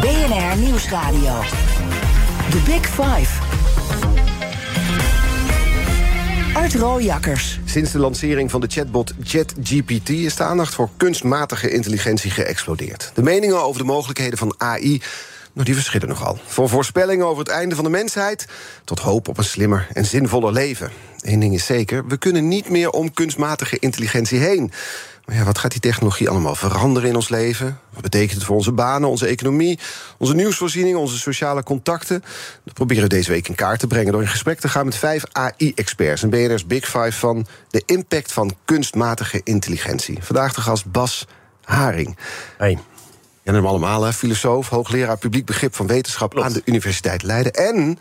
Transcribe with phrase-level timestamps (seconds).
[0.00, 1.40] BNR Nieuwsradio.
[2.50, 3.42] The Big Five.
[6.54, 7.60] Art Rooijakkers.
[7.64, 13.10] Sinds de lancering van de chatbot ChatGPT is de aandacht voor kunstmatige intelligentie geëxplodeerd.
[13.14, 15.02] De meningen over de mogelijkheden van AI
[15.52, 16.38] nou, die verschillen nogal.
[16.46, 18.46] Van voorspellingen over het einde van de mensheid
[18.84, 20.90] tot hoop op een slimmer en zinvoller leven.
[21.20, 24.72] Eén ding is zeker: we kunnen niet meer om kunstmatige intelligentie heen.
[25.32, 27.78] Ja, wat gaat die technologie allemaal veranderen in ons leven?
[27.90, 29.78] Wat betekent het voor onze banen, onze economie,
[30.18, 32.24] onze nieuwsvoorziening, onze sociale contacten?
[32.64, 34.96] Dat proberen we deze week in kaart te brengen door in gesprek te gaan met
[34.96, 36.22] vijf AI-experts.
[36.22, 40.18] En BNR's Big Five van de impact van kunstmatige intelligentie.
[40.20, 41.26] Vandaag de gast Bas
[41.64, 42.16] Haring.
[42.56, 42.78] Hey.
[43.42, 44.12] Ja, hem allemaal, hè?
[44.12, 47.52] filosoof, hoogleraar publiek begrip van wetenschap aan de Universiteit Leiden.
[47.52, 47.98] En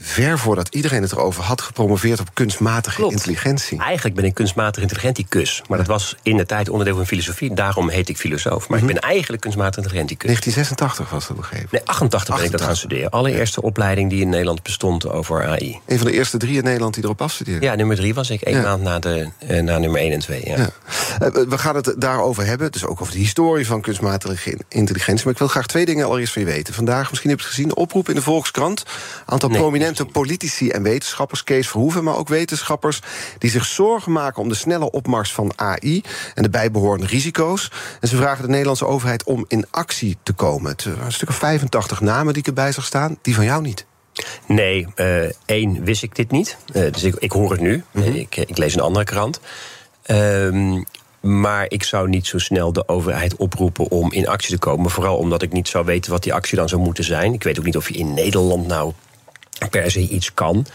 [0.00, 3.80] ver voordat iedereen het erover had, gepromoveerd op kunstmatige intelligentie.
[3.82, 5.62] Eigenlijk ben ik kunstmatige intelligenticus.
[5.68, 7.54] Maar dat was in de tijd onderdeel van filosofie.
[7.54, 8.68] Daarom heet ik filosoof.
[8.68, 10.26] Maar ik ben eigenlijk kunstmatige intelligenticus.
[10.26, 11.68] 1986 was dat begrepen?
[11.70, 13.10] Nee, 88 ben ik dat gaan studeren.
[13.10, 15.80] Allereerste opleiding die in Nederland bestond over AI.
[15.86, 17.64] Een van de eerste drie in Nederland die erop afstudeerde.
[17.66, 18.40] Ja, nummer drie was ik.
[18.40, 20.42] één maand na, de, eh, na nummer 1 en 2.
[20.44, 20.56] Ja.
[20.56, 20.68] Ja.
[21.18, 22.72] Eh, We gaan het daarover hebben.
[22.72, 25.24] Dus ook over de historie van kunstmatige intelligentie.
[25.24, 26.74] Maar ik wil graag twee dingen allereerst van je weten.
[26.74, 28.82] Vandaag, misschien heb je het gezien, oproep in de Volkskrant.
[29.26, 33.00] Aantal Nee, prominente politici en wetenschappers, Kees Verhoeven, maar ook wetenschappers,
[33.38, 36.02] die zich zorgen maken om de snelle opmars van AI
[36.34, 37.70] en de bijbehorende risico's.
[38.00, 40.70] En ze vragen de Nederlandse overheid om in actie te komen.
[40.70, 43.62] Het waren een stuk of 85 namen die ik erbij zag staan, die van jou
[43.62, 43.86] niet.
[44.46, 46.56] Nee, eh, één wist ik dit niet.
[46.72, 47.84] Eh, dus ik, ik hoor het nu.
[47.90, 48.06] Mhm.
[48.06, 49.40] Eh, ik, ik lees een andere krant.
[50.02, 50.82] Ehm,
[51.20, 54.90] maar ik zou niet zo snel de overheid oproepen om in actie te komen.
[54.90, 57.32] Vooral omdat ik niet zou weten wat die actie dan zou moeten zijn.
[57.32, 58.92] Ik weet ook niet of je in Nederland nou
[59.70, 60.66] per se iets kan.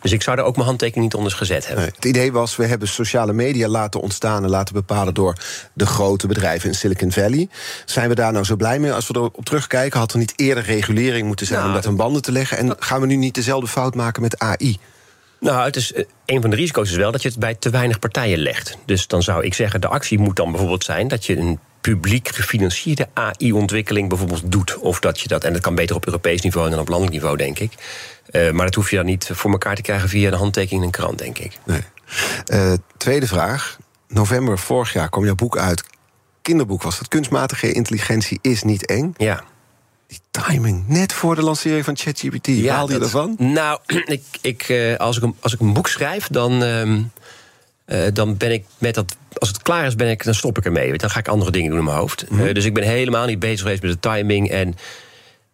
[0.00, 1.84] Dus ik zou daar ook mijn handtekening niet onder gezet hebben.
[1.84, 5.36] Nee, Het idee was, we hebben sociale media laten ontstaan en laten bepalen door
[5.72, 7.48] de grote bedrijven in Silicon Valley.
[7.84, 8.92] Zijn we daar nou zo blij mee?
[8.92, 11.96] Als we erop terugkijken, had er niet eerder regulering moeten zijn Nou, om dat aan
[11.96, 12.58] banden te leggen?
[12.58, 14.78] En gaan we nu niet dezelfde fout maken met AI?
[15.40, 17.70] Nou, het is, eh, een van de risico's is wel dat je het bij te
[17.70, 18.76] weinig partijen legt.
[18.86, 22.28] Dus dan zou ik zeggen, de actie moet dan bijvoorbeeld zijn dat je een publiek
[22.28, 24.78] gefinancierde AI-ontwikkeling bijvoorbeeld doet.
[24.78, 27.36] Of dat je dat, en dat kan beter op Europees niveau dan op landelijk niveau,
[27.36, 27.72] denk ik.
[28.26, 30.86] Eh, maar dat hoef je dan niet voor elkaar te krijgen via een handtekening in
[30.86, 31.58] een krant, denk ik.
[31.64, 31.82] Nee.
[32.46, 33.78] Eh, tweede vraag.
[34.08, 35.84] November vorig jaar kwam jouw boek uit.
[36.42, 37.08] Kinderboek was dat.
[37.08, 39.14] Kunstmatige intelligentie is niet eng.
[39.16, 39.44] Ja.
[40.06, 42.46] Die timing, net voor de lancering van ChatGPT.
[42.46, 43.34] Ja, je ervan?
[43.38, 47.02] Nou, ik, ik, eh, als, ik een, als ik een boek schrijf, dan, ehm,
[47.90, 49.16] eh, dan ben ik met dat.
[49.32, 50.98] Als het klaar is, ben ik, dan stop ik ermee.
[50.98, 52.26] Dan ga ik andere dingen doen in mijn hoofd.
[52.30, 54.50] Eh, dus ik ben helemaal niet bezig geweest met de timing.
[54.50, 54.74] En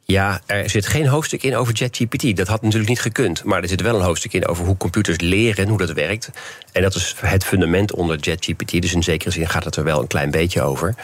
[0.04, 2.36] ja, er zit geen hoofdstuk in over ChatGPT.
[2.36, 3.44] Dat had natuurlijk niet gekund.
[3.44, 6.30] Maar er zit wel een hoofdstuk in over hoe computers leren en hoe dat werkt.
[6.72, 8.82] En dat is het fundament onder ChatGPT.
[8.82, 10.94] Dus in zekere zin gaat het er wel een klein beetje over.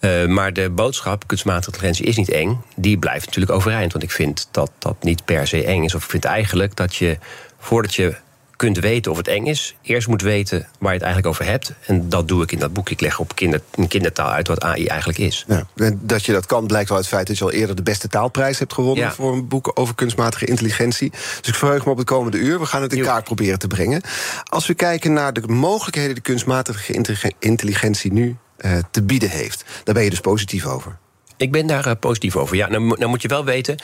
[0.00, 3.92] Eh, maar de boodschap, kunstmatige intelligentie is niet eng, die blijft natuurlijk overeind.
[3.92, 5.94] Want ik vind dat dat niet per se eng is.
[5.94, 7.18] Of ik vind eigenlijk dat je,
[7.58, 8.14] voordat je
[8.56, 11.72] kunt weten of het eng is, eerst moet weten waar je het eigenlijk over hebt.
[11.86, 12.90] En dat doe ik in dat boek.
[12.90, 15.44] Ik leg op kinder, in kindertaal uit wat AI eigenlijk is.
[15.48, 15.66] Ja.
[15.76, 17.82] En dat je dat kan blijkt wel uit het feit dat je al eerder de
[17.82, 19.12] beste taalprijs hebt gewonnen Ja.
[19.12, 21.10] voor een boek over kunstmatige intelligentie.
[21.10, 22.58] Dus ik verheug me op het komende uur.
[22.60, 23.04] We gaan het in Jo.
[23.04, 24.02] kaart proberen te brengen.
[24.44, 29.64] Als we kijken naar de mogelijkheden die kunstmatige intelligen- intelligentie nu eh, te bieden heeft,
[29.84, 30.96] daar ben je dus positief over.
[31.36, 32.56] Ik ben daar eh, positief over.
[32.56, 33.76] Ja, nou, mo- nou moet je wel weten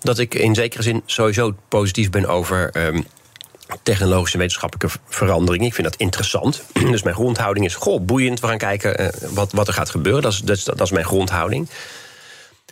[0.00, 3.02] dat ik in zekere zin sowieso positief ben over ehm,
[3.82, 5.66] technologische en wetenschappelijke veranderingen.
[5.66, 6.62] Ik vind dat interessant.
[6.90, 8.40] dus mijn grondhouding is, goh, boeiend.
[8.40, 10.22] We gaan kijken eh, wat, wat er gaat gebeuren.
[10.22, 11.68] Dat is, dat, is, mijn grondhouding.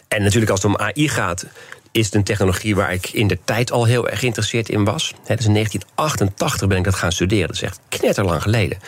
[0.08, 1.46] En natuurlijk als het om AI gaat,
[1.92, 5.14] is het een technologie waar ik in de tijd al heel erg geïnteresseerd in was.
[5.24, 7.46] Hè, dus in 1988 ben ik dat gaan studeren.
[7.46, 8.78] Dat is echt knetterlang geleden.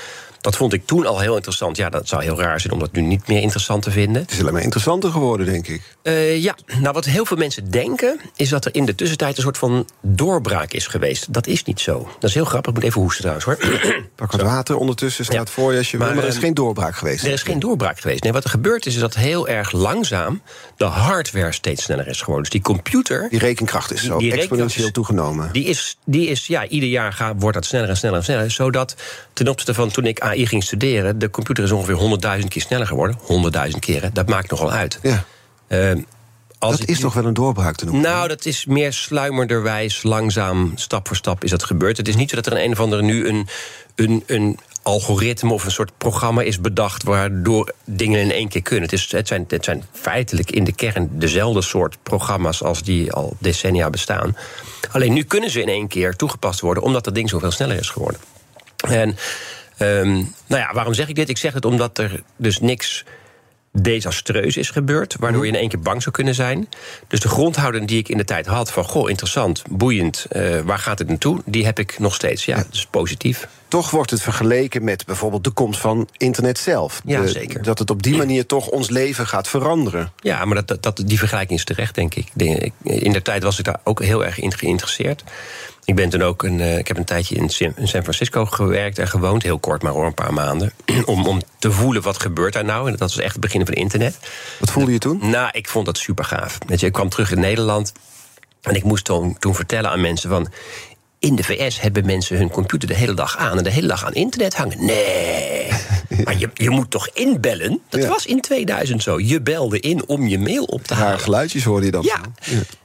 [0.43, 1.77] Dat vond ik toen al heel interessant.
[1.77, 4.23] Ja, dat zou heel raar zijn om dat nu niet meer interessant te vinden.
[4.23, 5.83] Het is alleen maar interessanter geworden, denk ik.
[6.03, 8.21] Eh, ja, nou wat heel veel mensen denken...
[8.37, 11.33] is dat er in de tussentijd een soort van doorbraak is geweest.
[11.33, 12.09] Dat is niet zo.
[12.19, 12.71] Dat is heel grappig.
[12.73, 13.59] Ik moet even hoesten trouwens, hoor.
[14.17, 15.53] Pak wat water ondertussen staat Ja.
[15.55, 17.25] voor je als je wil, Maar, maar er is eh, geen doorbraak geweest.
[17.25, 18.23] Er is geen doorbraak geweest.
[18.23, 20.43] Nee, wat er gebeurd is, is dat heel erg langzaam...
[20.77, 22.43] de hardware steeds sneller is geworden.
[22.43, 23.27] Dus die computer...
[23.31, 25.53] Die rekenkracht is zo Die exponentieel is- toegenomen.
[25.53, 28.51] Die is, die is ja, ieder jaar gaat, wordt dat sneller en sneller en sneller.
[28.51, 28.97] Zodat
[29.33, 31.19] ten opzichte van toen ik AI ging studeren...
[31.19, 33.19] de computer is ongeveer 100.000 keer sneller geworden.
[33.73, 34.99] 100.000 keren, dat maakt nogal uit.
[35.03, 35.25] Ja.
[35.67, 35.93] Eh,
[36.59, 38.03] als dat is toch wel een doorbraak te noemen?
[38.03, 41.97] Nou, dat is meer sluimerderwijs, langzaam, stap voor stap is dat gebeurd.
[41.97, 43.49] Het is niet zo dat er een, een of andere nu een,
[43.95, 48.83] een, een algoritme of een soort programma is bedacht waardoor dingen in één keer kunnen.
[48.83, 53.13] Het, is, het, zijn, het zijn feitelijk in de kern dezelfde soort programma's als die
[53.13, 54.37] al decennia bestaan.
[54.91, 57.91] Alleen nu kunnen ze in één keer toegepast worden omdat dat ding zoveel sneller is
[57.91, 58.21] geworden.
[58.89, 59.17] En
[59.83, 60.13] ehm,
[60.47, 61.29] nou ja, waarom zeg ik dit?
[61.29, 63.05] Ik zeg het omdat er dus niks
[63.75, 66.69] desastreus is gebeurd, waardoor je in één keer bang zou kunnen zijn.
[67.09, 70.79] Dus de grondhouding die ik in de tijd had van goh, interessant, boeiend, uh, waar
[70.79, 72.45] gaat het naartoe, die heb ik nog steeds.
[72.45, 73.49] Ja, dus positief.
[73.69, 77.01] Toch wordt het vergeleken met bijvoorbeeld de komst van internet zelf.
[77.05, 77.63] Ja, zeker.
[77.63, 80.13] Dat het op die manier toch ons leven gaat veranderen.
[80.21, 82.27] Ja, maar dat, dat, die vergelijking is terecht, denk ik.
[82.33, 85.23] De- ik- In de tijd was ik daar ook heel erg in geïnteresseerd.
[85.85, 89.09] Ik ben toen ook een, eh, ik heb een tijdje in San Francisco gewerkt en
[89.09, 90.73] gewoond, heel kort, maar hoor, een paar maanden.
[91.05, 92.85] om, om te voelen wat gebeurt daar nou.
[92.87, 94.17] En dat was echt het begin van internet.
[94.61, 95.31] Wat voelde je toen?
[95.31, 96.59] Nou, ik vond dat super gaaf.
[96.67, 97.93] Weet je, ik kwam terug in Nederland
[98.63, 100.49] en ik moest toen, toen vertellen aan mensen van.
[101.19, 104.05] In de VS hebben mensen hun computer de hele dag aan en de hele dag
[104.05, 104.85] aan internet hangen.
[104.85, 105.69] Nee.
[106.25, 107.81] Maar je, je moet toch inbellen?
[107.89, 108.09] Dat Ja.
[108.09, 109.21] was in 2000 zo.
[109.21, 111.21] Je belde in om je mail op te Haar halen.
[111.21, 112.03] geluidjes hoorde je dan.
[112.03, 112.21] Ja.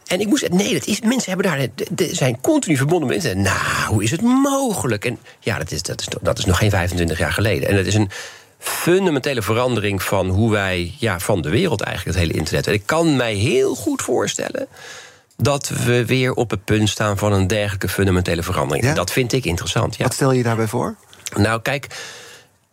[0.08, 3.18] En ik moest nee, dat is, mensen hebben daar, de, de- zijn continu verbonden met
[3.18, 3.44] internet.
[3.44, 5.06] Nou, hoe is het mogelijk?
[5.06, 7.70] En ja, dat is, dat, is, dat is nog geen 25 jaar geleden.
[7.70, 8.10] En dat is een
[8.60, 12.68] fundamentele verandering van hoe wij, ja, van de wereld eigenlijk, het hele internet.
[12.68, 14.68] En ik kan mij heel goed voorstellen
[15.38, 18.84] dat we weer op het punt staan van een dergelijke fundamentele verandering.
[18.84, 18.90] Ja?
[18.90, 19.96] En dat vind ik interessant.
[19.96, 20.04] Ja.
[20.04, 20.96] Wat stel je daarbij voor?
[21.36, 21.88] Nou, kijk,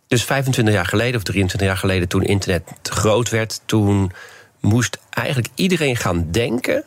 [0.07, 4.11] dus 25 jaar geleden of 23 jaar geleden, toen internet groot werd, toen
[4.59, 6.83] moest eigenlijk iedereen gaan denken: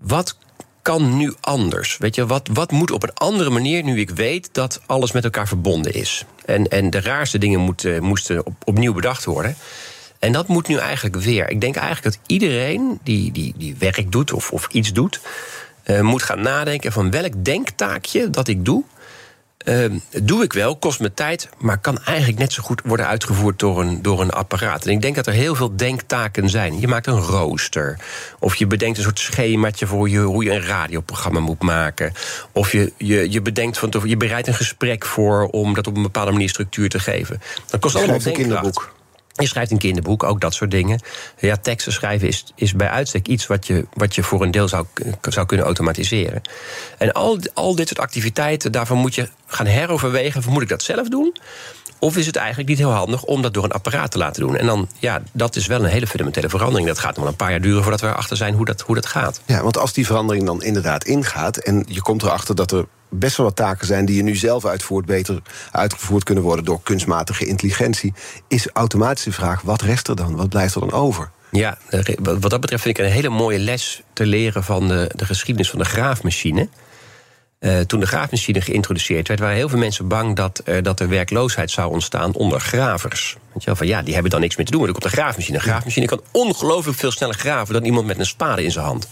[0.00, 0.36] wat
[0.82, 1.96] kan nu anders?
[1.98, 5.24] Weet je, wat, wat moet op een andere manier nu ik weet dat alles met
[5.24, 6.24] elkaar verbonden is?
[6.44, 9.56] En, en de raarste dingen moeten, moesten op, opnieuw bedacht worden.
[10.18, 11.50] En dat moet nu eigenlijk weer.
[11.50, 15.20] Ik denk eigenlijk dat iedereen die, die, die werk doet of, of iets doet,
[15.82, 18.84] eh, moet gaan nadenken van welk denktaakje dat ik doe.
[19.70, 23.58] Ehm, doe ik wel, kost me tijd, maar kan eigenlijk net zo goed worden uitgevoerd
[23.58, 24.86] door een, door een apparaat.
[24.86, 26.80] En ik denk dat er heel veel denktaken zijn.
[26.80, 27.98] Je maakt een rooster,
[28.38, 32.12] of je bedenkt een soort schemaatje voor je, hoe je een radioprogramma moet maken.
[32.52, 36.02] Of je, je, je bedenkt van je bereidt een gesprek voor om dat op een
[36.02, 37.40] bepaalde manier structuur te geven.
[37.66, 38.48] Dat kost allemaal een denkkracht.
[38.48, 38.92] kinderboek.
[39.40, 41.00] Je schrijft een kinderboek, ook dat soort dingen.
[41.38, 44.68] Ja, teksten schrijven is, is bij uitstek iets wat je, wat je voor een deel
[44.68, 44.86] zou,
[45.28, 46.42] zou kunnen automatiseren.
[46.98, 51.08] En al, al dit soort activiteiten, daarvan moet je gaan heroverwegen: moet ik dat zelf
[51.08, 51.36] doen?
[51.98, 54.56] Of is het eigenlijk niet heel handig om dat door een apparaat te laten doen?
[54.56, 56.88] En dan, ja, dat is wel een hele fundamentele verandering.
[56.88, 58.94] Dat gaat nog wel een paar jaar duren voordat we erachter zijn hoe dat, hoe
[58.94, 59.40] dat gaat.
[59.46, 61.56] Ja, want als die verandering dan inderdaad ingaat...
[61.56, 64.04] en je komt erachter dat er best wel wat taken zijn...
[64.04, 66.64] die je nu zelf uitvoert, beter uitgevoerd kunnen worden...
[66.64, 68.12] door kunstmatige intelligentie,
[68.48, 69.62] is automatisch de vraag...
[69.62, 70.36] wat rest er dan?
[70.36, 71.30] Wat blijft er dan over?
[71.50, 71.78] Ja,
[72.20, 75.70] wat dat betreft vind ik een hele mooie les te leren van de, de geschiedenis
[75.70, 76.68] van de graafmachine.
[77.58, 81.08] Eh, toen de graafmachine geïntroduceerd werd, waren heel veel mensen bang dat, eh, dat er
[81.08, 83.36] werkloosheid zou ontstaan onder gravers.
[83.52, 84.80] Weet je wel, van ja, die hebben dan niks meer te doen.
[84.80, 85.60] Maar er komt een graafmachine.
[85.60, 89.08] Graafmachine kan ongelooflijk veel sneller graven dan iemand met een spade in zijn hand.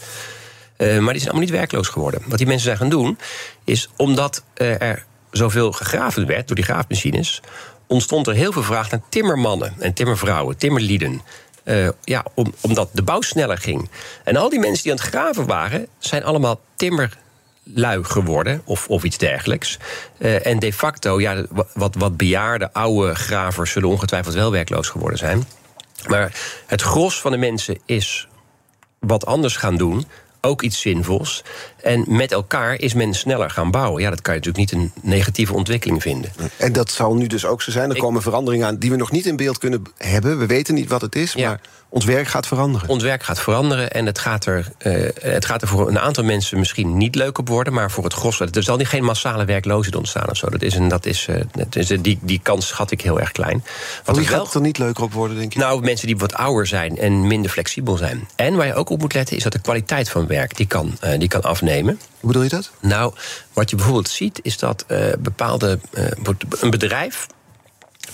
[0.79, 2.23] Eh, maar die zijn allemaal niet werkloos geworden.
[2.27, 3.19] Wat die mensen zijn gaan doen,
[3.65, 7.43] is omdat eh, er zoveel gegraven werd door die graafmachines,
[7.87, 11.21] ontstond er heel veel vraag naar timmermannen en timmervrouwen, timmerlieden.
[11.65, 13.91] Eh, ja, om, omdat de bouw sneller ging.
[14.25, 19.03] En al die mensen die aan het graven waren, zijn allemaal timmerlui geworden, of, of
[19.03, 19.79] iets dergelijks.
[20.19, 21.45] En de facto, ja,
[21.75, 25.45] wat, wat bejaarde, oude gravers zullen ongetwijfeld wel werkloos geworden zijn.
[26.07, 26.33] Maar
[26.67, 28.29] het gros van de mensen is
[28.99, 30.07] wat anders gaan doen.
[30.49, 31.43] Ook iets zinvols.
[31.83, 34.03] En met elkaar is men sneller gaan bouwen.
[34.03, 36.33] Ja, dat kan je natuurlijk niet een negatieve ontwikkeling vinden.
[36.57, 37.91] En dat zal nu dus ook zo zijn.
[37.91, 40.39] Er Ik- komen veranderingen aan die we nog niet in beeld kunnen hebben.
[40.39, 41.49] We weten niet wat het is, Ja.
[41.49, 42.89] maar ons werk gaat veranderen.
[42.89, 46.25] Ons werk gaat veranderen en het gaat, er, eh, het gaat er voor een aantal
[46.25, 48.41] mensen misschien niet leuk op worden, maar voor het gros.
[48.41, 50.49] Er zal niet geen massale werkloosheid ontstaan of zo.
[50.51, 53.33] Dat is een, dat is, eh, dat is, die, die kans schat ik heel erg
[53.33, 53.65] klein.
[54.05, 55.59] Wat Wie gaat het er niet leuker op worden, denk je?
[55.59, 58.29] Nou, mensen die wat ouder zijn en minder flexibel zijn.
[58.37, 60.97] En waar je ook op moet letten, is dat de kwaliteit van werk die kan,
[61.01, 61.67] eh, die kan afnemen.
[62.21, 62.71] Hoe bedoel je dat?
[62.81, 63.15] Nou,
[63.53, 65.79] wat je bijvoorbeeld ziet, is dat eh, bepaalde.
[65.93, 66.05] eh,
[66.61, 67.27] een bedrijf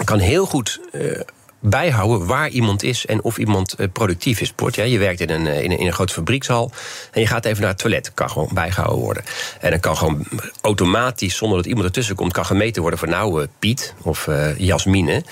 [0.05, 0.81] kan heel goed.
[0.93, 1.21] eh,
[1.67, 4.49] bijhouden waar iemand is en of iemand productief is.
[4.49, 6.71] Bijvoorbeeld, ja, je werkt in een, in, een, in een grote fabriekshal
[7.13, 8.15] en je gaat even naar het toilet.
[8.15, 9.25] Kan gewoon bijgehouden worden.
[9.61, 10.27] En dan kan gewoon
[10.61, 15.25] automatisch, zonder dat iemand ertussen komt, kan gemeten worden van nou, Piet of eh, Jasmine.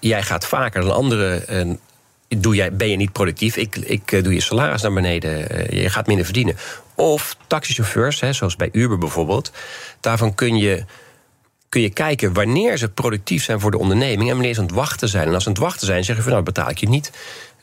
[0.00, 1.78] jij gaat vaker dan anderen.
[2.28, 3.56] doe jij, ben je niet productief?
[3.56, 5.38] Ik, ik doe je salaris naar beneden.
[5.76, 6.56] je gaat minder verdienen.
[6.98, 9.52] Of taxichauffeurs, hè, zoals bij Uber bijvoorbeeld.
[10.00, 10.84] Daarvan kun je,
[11.68, 14.28] kun je kijken wanneer ze productief zijn voor de onderneming...
[14.28, 15.26] en wanneer ze aan het wachten zijn.
[15.28, 17.12] En als ze aan het wachten zijn, zeggen van nou betaal ik je niet...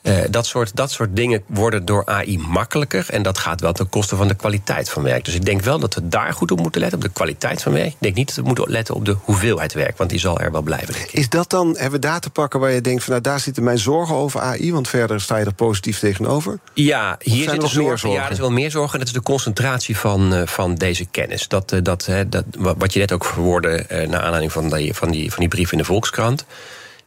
[0.06, 3.06] Uh, dat, soort, dat soort dingen worden door AI makkelijker.
[3.10, 5.24] En dat gaat wel ten koste van de kwaliteit van werk.
[5.24, 7.72] Dus ik denk wel dat we daar goed op moeten letten, op de kwaliteit van
[7.72, 7.86] werk.
[7.86, 10.52] Ik denk niet dat we moeten letten op de hoeveelheid werk, want die zal er
[10.52, 10.94] wel blijven.
[11.10, 13.64] Is dat dan, hebben we daar te pakken waar je denkt van nou daar zitten
[13.64, 16.58] mijn zorgen over AI, want verder sta je er positief tegenover?
[16.74, 18.20] Ja, hier zitten zorgen, zorgen.
[18.20, 18.98] Ja, er is wel meer zorgen.
[18.98, 21.48] Dat is de concentratie van, uh, van deze kennis.
[21.48, 22.44] Dat, uh, dat, dat,
[22.78, 25.78] wat je net ook verwoordde naar aanleiding van die, van, die, van die brief in
[25.78, 26.44] de Volkskrant,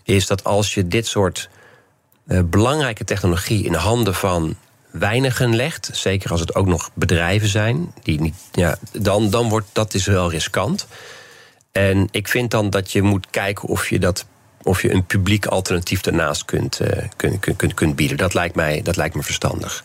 [0.03, 1.49] is dat als je dit soort
[2.45, 4.55] belangrijke technologie in de handen van
[4.91, 9.67] weinigen legt, zeker als het ook nog bedrijven zijn, die niet, ja, dan, dan wordt
[9.71, 10.87] dat is wel riskant.
[11.71, 14.25] En ik vind dan dat je moet kijken of je dat
[14.63, 18.17] of je een publiek alternatief daarnaast kunt, uh, kunt, kunt, kunt, bieden.
[18.17, 19.83] Dat lijkt mij, dat lijkt me verstandig.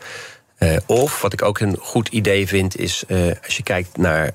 [0.58, 3.04] Uh, of wat ik ook een goed idee vind, is
[3.44, 4.34] als je kijkt naar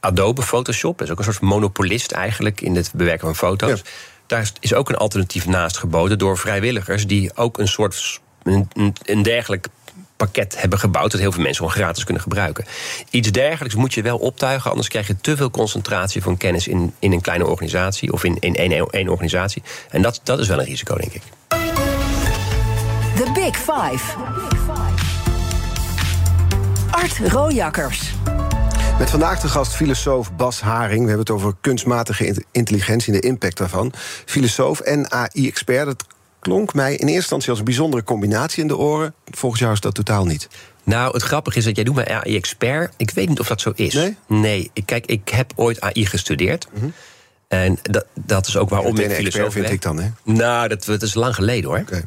[0.00, 3.82] Adobe Photoshop, dat is ook een soort monopolist eigenlijk in het bewerken van foto's.
[4.26, 8.20] Daar is ook een alternatief naast geboden door vrijwilligers die ook een soort
[9.04, 9.66] een, dergelijk
[10.16, 12.64] pakket hebben gebouwd dat heel veel mensen gewoon gratis kunnen gebruiken.
[13.10, 16.94] Iets dergelijks moet je wel optuigen, anders krijg je te veel concentratie van kennis in,
[16.98, 19.62] in een kleine organisatie of in, in één, één organisatie.
[19.90, 21.22] En dat, dat is wel een risico, denk ik.
[23.16, 24.14] The Big Five.
[26.90, 28.12] Art Rojakkers.
[28.98, 31.00] Met vandaag de gast filosoof Bas Haring.
[31.00, 33.92] We hebben het over kunstmatige intelligentie en de impact daarvan.
[34.24, 35.86] Filosoof en AI-expert.
[35.86, 36.04] Dat
[36.38, 39.14] klonk mij in eerste instantie als een bijzondere combinatie in de oren.
[39.30, 40.48] Volgens jou is dat totaal niet.
[40.84, 42.94] Nou, het grappige is dat jij doet mij AI-expert.
[42.96, 43.94] Ik weet niet of dat zo is.
[43.94, 44.16] Nee?
[44.26, 44.70] Nee.
[44.84, 46.66] Kijk, ik heb ooit AI gestudeerd.
[46.72, 46.92] Mm -hmm.
[47.48, 50.10] En dat, dat is ook waarom ik filosoof vind ik dan, hè?
[50.22, 51.78] Nou, dat, dat is lang geleden, hoor.
[51.78, 52.04] Okay.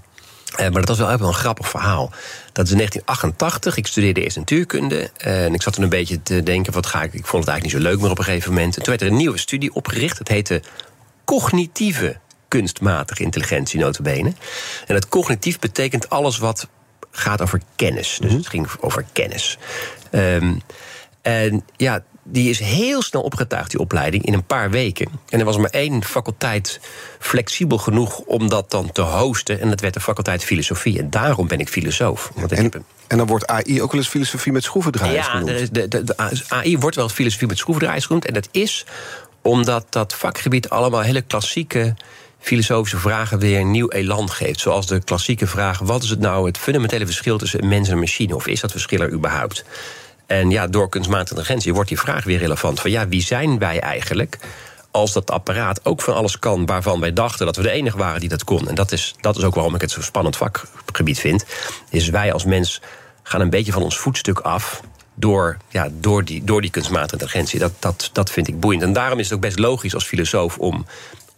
[0.51, 2.11] Uh, maar dat was wel wel een grappig verhaal.
[2.53, 3.77] Dat is in 1988.
[3.77, 5.09] Ik studeerde eerst natuurkunde.
[5.17, 7.13] En ik zat toen een beetje te denken: wat ga ik.
[7.13, 8.77] Ik vond het eigenlijk niet zo leuk meer op een gegeven moment.
[8.77, 10.17] En toen werd er een nieuwe studie opgericht.
[10.17, 10.61] Het heette
[11.25, 14.33] Cognitieve Kunstmatige Intelligentie, notabene.
[14.87, 16.67] En het cognitief betekent alles wat
[17.11, 18.17] gaat over kennis.
[18.21, 19.57] Dus het ging over kennis.
[20.11, 20.61] Um,
[21.21, 25.07] en ja, die is heel snel opgetuigd, die opleiding, in een paar weken.
[25.29, 26.79] En er was maar één faculteit
[27.19, 29.59] flexibel genoeg om dat dan te hosten.
[29.59, 30.99] En dat werd de faculteit filosofie.
[30.99, 32.31] En daarom ben ik filosoof.
[32.35, 32.71] Want en,
[33.07, 35.73] en, dan wordt AI ook wel eens filosofie met schroevendraaiers ja, genoemd.
[35.73, 36.17] De, de, de,
[36.47, 38.25] AI wordt wel filosofie met schroevendraaiers genoemd.
[38.25, 38.85] En dat is
[39.41, 41.95] omdat dat vakgebied allemaal hele klassieke
[42.39, 44.59] filosofische vragen weer een nieuw elan geeft.
[44.59, 47.93] Zoals de klassieke vraag: wat is het nou het fundamentele verschil tussen een mens en
[47.93, 48.35] een machine?
[48.35, 49.65] Of is dat verschil er überhaupt?
[50.27, 52.79] En ja, door kunstmatige intelligentie wordt die vraag weer relevant.
[52.79, 54.37] Van ja, wie zijn wij eigenlijk?
[54.91, 58.19] Als dat apparaat ook van alles kan waarvan wij dachten dat we de enige waren
[58.19, 58.67] die dat kon.
[58.69, 61.45] En dat is, dat is ook waarom ik het zo'n spannend vakgebied vind.
[61.89, 62.81] Is wij als mens
[63.23, 64.81] gaan een beetje van ons voetstuk af
[65.15, 67.59] door, ja, door, die, door die kunstmatige intelligentie.
[67.59, 68.83] Dat, dat, dat vind ik boeiend.
[68.83, 70.85] En daarom is het ook best logisch als filosoof om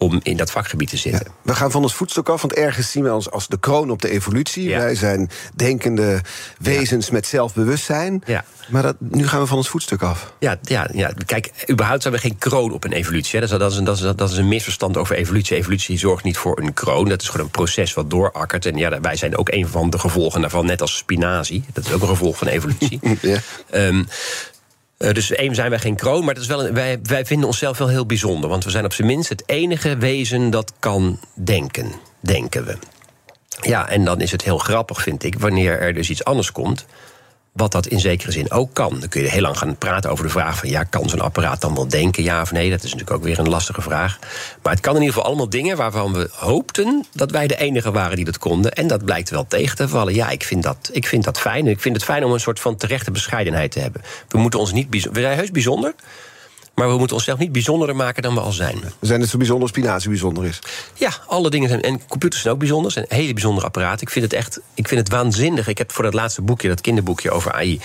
[0.00, 1.26] om in dat vakgebied te zitten.
[1.26, 3.90] Ja, we gaan van ons voetstuk af, want ergens zien we ons als de kroon
[3.90, 4.68] op de evolutie.
[4.68, 4.78] Ja.
[4.78, 6.20] Wij zijn denkende
[6.58, 7.12] wezens ja.
[7.12, 8.22] met zelfbewustzijn.
[8.68, 10.32] Maar dat, nu gaan we van ons voetstuk af.
[10.38, 11.12] Ja, ja, ja.
[11.26, 13.40] kijk, überhaupt zijn we geen kroon op een evolutie.
[13.40, 15.56] Dat is, dat, is een, dat, is, dat is een misverstand over evolutie.
[15.56, 17.08] Evolutie zorgt niet voor een kroon.
[17.08, 18.66] Dat is gewoon een proces wat doorakkert.
[18.66, 21.64] En ja, wij zijn ook een van de gevolgen daarvan, net als spinazie.
[21.72, 23.00] Dat is ook een gevolg van evolutie.
[23.20, 23.38] ja.
[23.74, 24.06] Um,
[25.04, 27.46] uh, dus één zijn wij geen kroon, maar dat is wel een, wij, wij vinden
[27.46, 28.50] onszelf wel heel bijzonder.
[28.50, 32.76] Want we zijn op zijn minst het enige wezen dat kan denken, denken we.
[33.60, 36.86] Ja, en dan is het heel grappig, vind ik, wanneer er dus iets anders komt
[37.52, 39.00] wat dat in zekere zin ook kan.
[39.00, 40.68] Dan kun je heel lang gaan praten over de vraag van...
[40.68, 42.70] ja, kan zo'n apparaat dan wel denken, ja of nee?
[42.70, 44.18] Dat is natuurlijk ook weer een lastige vraag.
[44.62, 47.06] Maar het kan in ieder geval allemaal dingen waarvan we hoopten...
[47.12, 48.72] dat wij de enige waren die dat konden.
[48.72, 50.14] En dat blijkt wel tegen te vallen.
[50.14, 51.66] Ja, ik vind dat, ik vind dat fijn.
[51.66, 54.02] Ik vind het fijn om een soort van terechte bescheidenheid te hebben.
[54.28, 54.88] We moeten ons niet...
[54.90, 55.94] We zijn heus bijzonder...
[56.74, 58.80] Maar we moeten onszelf niet bijzonderder maken dan we al zijn.
[58.98, 60.58] We zijn het zo bijzonder als spinazie bijzonder is.
[60.94, 61.82] Ja, alle dingen zijn.
[61.82, 62.92] En computers zijn ook bijzonder.
[62.92, 64.02] zijn hele bijzondere apparaten.
[64.06, 65.68] Ik vind het echt ik vind het waanzinnig.
[65.68, 67.80] Ik heb voor dat laatste boekje, dat kinderboekje over AI.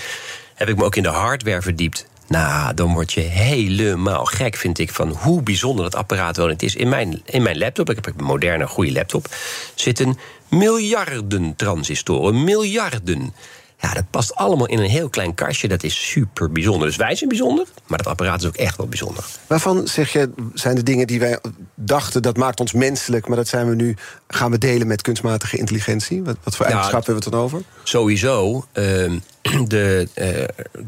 [0.54, 2.06] heb ik me ook in de hardware verdiept.
[2.28, 6.62] Nou, dan word je helemaal gek, vind ik, van hoe bijzonder dat apparaat wel niet
[6.62, 6.74] is.
[6.74, 9.26] In mijn, in mijn laptop, ik heb een moderne, goede laptop,
[9.74, 12.44] zitten miljarden transistoren.
[12.44, 13.34] Miljarden.
[13.80, 15.68] Ja, dat past allemaal in een heel klein kastje.
[15.68, 16.86] Dat is super bijzonder.
[16.88, 19.24] Dus wij zijn bijzonder, maar dat apparaat is ook echt wel bijzonder.
[19.46, 21.38] Waarvan zeg je, zijn de dingen die wij
[21.74, 23.96] dachten dat maakt ons menselijk, maar dat zijn we nu,
[24.28, 26.22] gaan we delen met kunstmatige intelligentie?
[26.22, 27.62] Wat, wat voor eigenschappen hebben we het dan over?
[27.82, 29.12] Sowieso uh,
[29.68, 30.24] de, uh,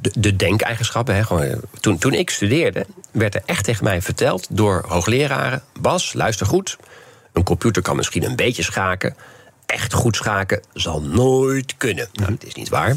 [0.00, 1.14] de, de denkeigenschappen.
[1.14, 6.12] Hè, gewoon, toen, toen ik studeerde, werd er echt tegen mij verteld door hoogleraren: Bas,
[6.12, 6.76] luister goed.
[7.32, 9.16] Een computer kan misschien een beetje schaken
[9.68, 12.08] echt goed schaken zal nooit kunnen.
[12.12, 12.96] Nou, dat is niet waar.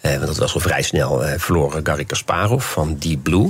[0.00, 3.48] Eh, want dat was al vrij snel eh, verloren Garry Kasparov van Deep Blue.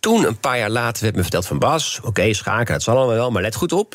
[0.00, 2.00] Toen, een paar jaar later, werd me verteld van Bas...
[2.02, 3.94] oké, schaken, dat zal allemaal wel, maar let goed op.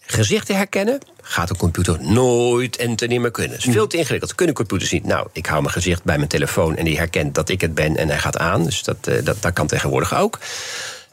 [0.00, 3.56] gezichten herkennen gaat een computer nooit en ten nimmer kunnen.
[3.56, 4.34] Het is veel te ingewikkeld.
[4.34, 5.04] Kunnen computers niet?
[5.04, 7.96] Nou, ik hou mijn gezicht bij mijn telefoon en die herkent dat ik het ben
[7.96, 8.64] en hij gaat aan.
[8.64, 10.38] Dus dat, uh, dat, dat kan tegenwoordig ook.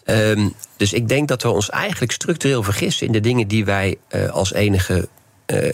[0.05, 3.98] Um, dus ik denk dat we ons eigenlijk structureel vergissen in de dingen die wij
[4.10, 5.07] uh, als enige.
[5.45, 5.71] Uh,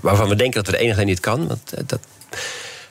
[0.00, 1.46] waarvan we denken dat we de enige zijn die het kan.
[1.46, 2.00] Want dat.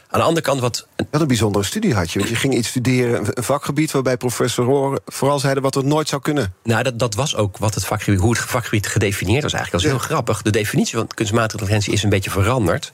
[0.09, 0.87] Aan de andere kant wat...
[1.11, 2.19] Wat een bijzondere studie had je.
[2.19, 3.91] Want je ging iets studeren, een vakgebied...
[3.91, 6.53] waarbij professoren vooral zeiden wat het nooit zou kunnen.
[6.63, 9.83] Nou, dat, dat was ook wat het vakgebied, hoe het vakgebied gedefinieerd was eigenlijk.
[9.83, 10.41] Dat is heel grappig.
[10.41, 12.91] De definitie van kunstmatige intelligentie is een beetje veranderd.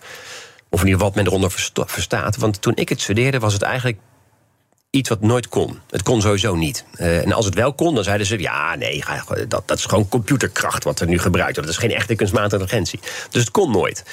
[0.69, 1.51] Of in ieder geval wat men eronder
[1.85, 2.37] verstaat.
[2.37, 3.97] Want toen ik het studeerde was het eigenlijk
[4.93, 5.79] iets wat nooit kon.
[5.89, 6.85] Het kon sowieso niet.
[6.97, 9.03] Uh, en als het wel kon, dan zeiden ze: ja, nee,
[9.47, 11.71] dat, dat is gewoon computerkracht wat er nu gebruikt wordt.
[11.71, 12.99] Dat is geen echte kunstmatige intelligentie.
[13.29, 14.03] Dus het kon nooit.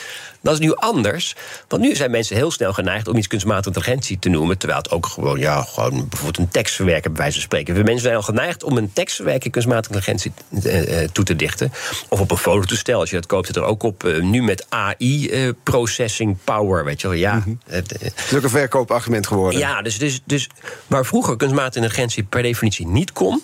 [0.42, 1.34] Dat is nu anders.
[1.68, 4.58] Want nu zijn mensen heel snel geneigd om iets kunstmatige intelligentie te noemen.
[4.58, 7.74] Terwijl het ook gewoon, ja, gewoon bijvoorbeeld een tekstverwerker, bij wijze van spreken.
[7.74, 11.72] We mensen zijn al geneigd om een tekstverwerker kunstmatige intelligentie uh, toe te dichten.
[12.08, 14.04] Of op een fototoestel, als je dat koopt, zit er ook op.
[14.04, 17.16] Uh, nu met AI, processing power, weet je wel.
[17.16, 17.34] Ja.
[17.34, 17.60] Mm -hmm.
[17.66, 19.58] het is ook een verkoopargument geworden.
[19.60, 20.48] Ja, dus, dus, dus
[20.86, 23.42] waar vroeger kunstmatige intelligentie per definitie niet kon,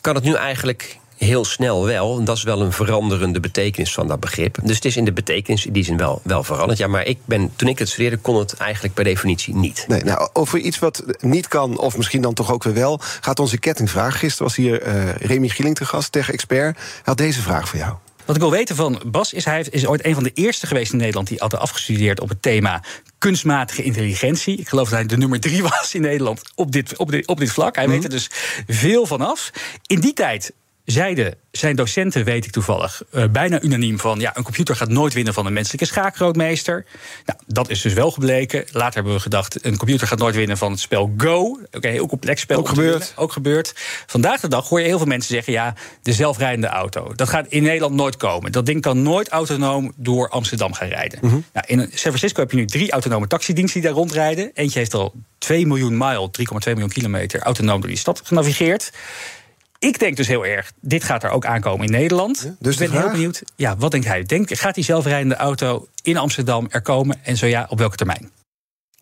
[0.00, 2.18] kan het nu eigenlijk heel snel wel.
[2.18, 4.58] En dat is wel een veranderende betekenis van dat begrip.
[4.62, 6.78] Dus het is in de betekenis in die zin wel, wel veranderd.
[6.78, 9.84] Ja, maar ik ben, toen ik het studeerde, kon het eigenlijk per definitie niet.
[9.88, 13.38] Nee, nou, over iets wat niet kan, of misschien dan toch ook weer wel, gaat
[13.38, 14.18] onze kettingvraag.
[14.18, 16.76] Gisteren was hier uh, Remy Gieling te gast, tech-expert.
[16.76, 17.94] Hij had deze vraag voor jou.
[18.24, 20.92] Wat ik wil weten van Bas is, hij is ooit een van de eerste geweest
[20.92, 22.82] in Nederland die altijd afgestudeerd op het thema
[23.18, 24.56] kunstmatige intelligentie.
[24.56, 27.38] Ik geloof dat hij de nummer drie was in Nederland op dit, op dit, op
[27.38, 27.76] dit vlak.
[27.76, 27.92] Hij mm.
[27.92, 28.30] weet er dus
[28.66, 29.50] veel van af.
[29.86, 30.52] In die tijd
[30.86, 34.20] zeiden zijn docenten, weet ik toevallig, uh, bijna unaniem van...
[34.20, 36.84] ja, een computer gaat nooit winnen van een menselijke schaakgrootmeester.
[37.24, 38.64] Nou, dat is dus wel gebleken.
[38.72, 41.40] Later hebben we gedacht, een computer gaat nooit winnen van het spel Go.
[41.40, 42.58] Oké, okay, heel complex spel.
[42.58, 43.12] Ook gebeurd.
[43.16, 43.72] Ook gebeurd.
[44.06, 45.52] Vandaag de dag hoor je heel veel mensen zeggen...
[45.52, 48.52] ja, de zelfrijdende auto, dat gaat in Nederland nooit komen.
[48.52, 51.18] Dat ding kan nooit autonoom door Amsterdam gaan rijden.
[51.22, 51.44] Mm -hmm.
[51.52, 54.50] nou, in San Francisco heb je nu drie autonome taxidiensten die daar rondrijden.
[54.54, 57.40] Eentje heeft al 2 miljoen mile, 3,2 miljoen kilometer...
[57.40, 58.90] autonoom door die stad genavigeerd
[59.78, 62.42] ik denk dus heel erg, dit gaat er ook aankomen in Nederland.
[62.44, 64.22] Ja, dus ik ben heel benieuwd, ja, wat denkt hij?
[64.22, 67.18] Denk, gaat die zelfrijdende auto in Amsterdam er komen?
[67.22, 68.30] En zo ja, op welke termijn?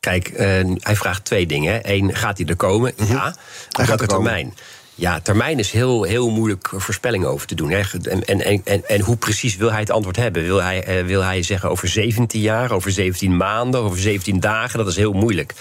[0.00, 0.38] Kijk, uh,
[0.78, 1.80] hij vraagt twee dingen.
[1.92, 2.92] Eén, gaat hij er komen?
[2.96, 3.06] -hmm.
[3.06, 3.36] Ja.
[3.78, 4.54] Op welke termijn?
[4.94, 7.70] Ja, termijn is heel, heel moeilijk voorspelling over te doen.
[7.70, 7.80] Hè.
[8.02, 10.42] En, en, en, en hoe precies wil hij het antwoord hebben?
[10.42, 14.78] Wil hij, uh, wil hij zeggen over 17 jaar, over 17 maanden, over 17 dagen?
[14.78, 15.54] Dat is heel moeilijk.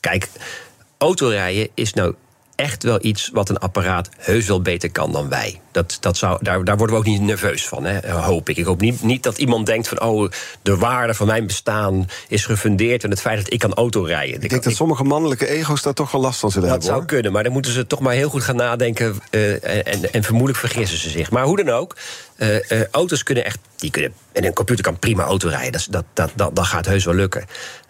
[0.00, 0.28] Kijk,
[0.98, 2.14] autorijden is nou
[2.58, 5.60] echt wel iets wat een apparaat heus wel beter kan dan wij.
[5.72, 8.56] Dat, dat zou, daar, daar worden we ook niet nerveus van, hè, hoop ik.
[8.56, 10.00] Ik hoop niet, niet dat iemand denkt van...
[10.00, 10.30] oh,
[10.62, 13.04] de waarde van mijn bestaan is gefundeerd...
[13.04, 14.36] in het feit dat ik kan autorijden.
[14.36, 16.96] Ik, ik denk dat sommige mannelijke ego's daar toch wel last van zullen dat hebben.
[16.96, 19.20] Dat zou kunnen, maar dan moeten ze toch maar heel goed gaan nadenken...
[19.30, 21.30] Uh, en, en vermoedelijk vergissen ze zich.
[21.30, 21.96] Maar hoe dan ook,
[22.36, 23.58] uh, uh, auto's kunnen echt...
[23.76, 25.72] Die kunnen, en een computer kan prima autorijden.
[25.72, 27.44] Dat, dat, dat, dat, dat gaat heus wel lukken.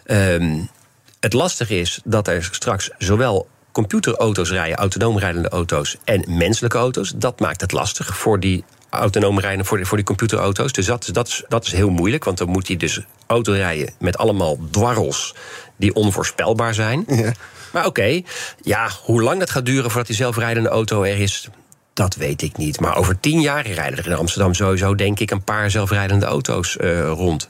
[0.05, 0.69] Um,
[1.19, 3.47] het lastige is dat er straks zowel
[3.79, 7.13] computerauto's rijden, autonoom rijdende auto's en menselijke auto's.
[7.15, 10.71] Dat maakt het lastig voor die autonoom rijden, voor, die, voor die computerauto's.
[10.71, 13.93] Dus dat, dat, is, dat is heel moeilijk, want dan moet hij dus auto rijden
[13.99, 15.35] met allemaal dwarrels
[15.75, 17.03] die onvoorspelbaar zijn.
[17.07, 17.31] Ja.
[17.71, 18.25] Maar oké, okay,
[18.61, 21.49] ja, hoe lang dat gaat duren voordat die zelfrijdende auto er is,
[21.93, 22.79] dat weet ik niet.
[22.79, 26.77] Maar over tien jaar rijden er in Amsterdam sowieso, denk ik, een paar zelfrijdende auto's
[26.81, 27.47] uh, rond.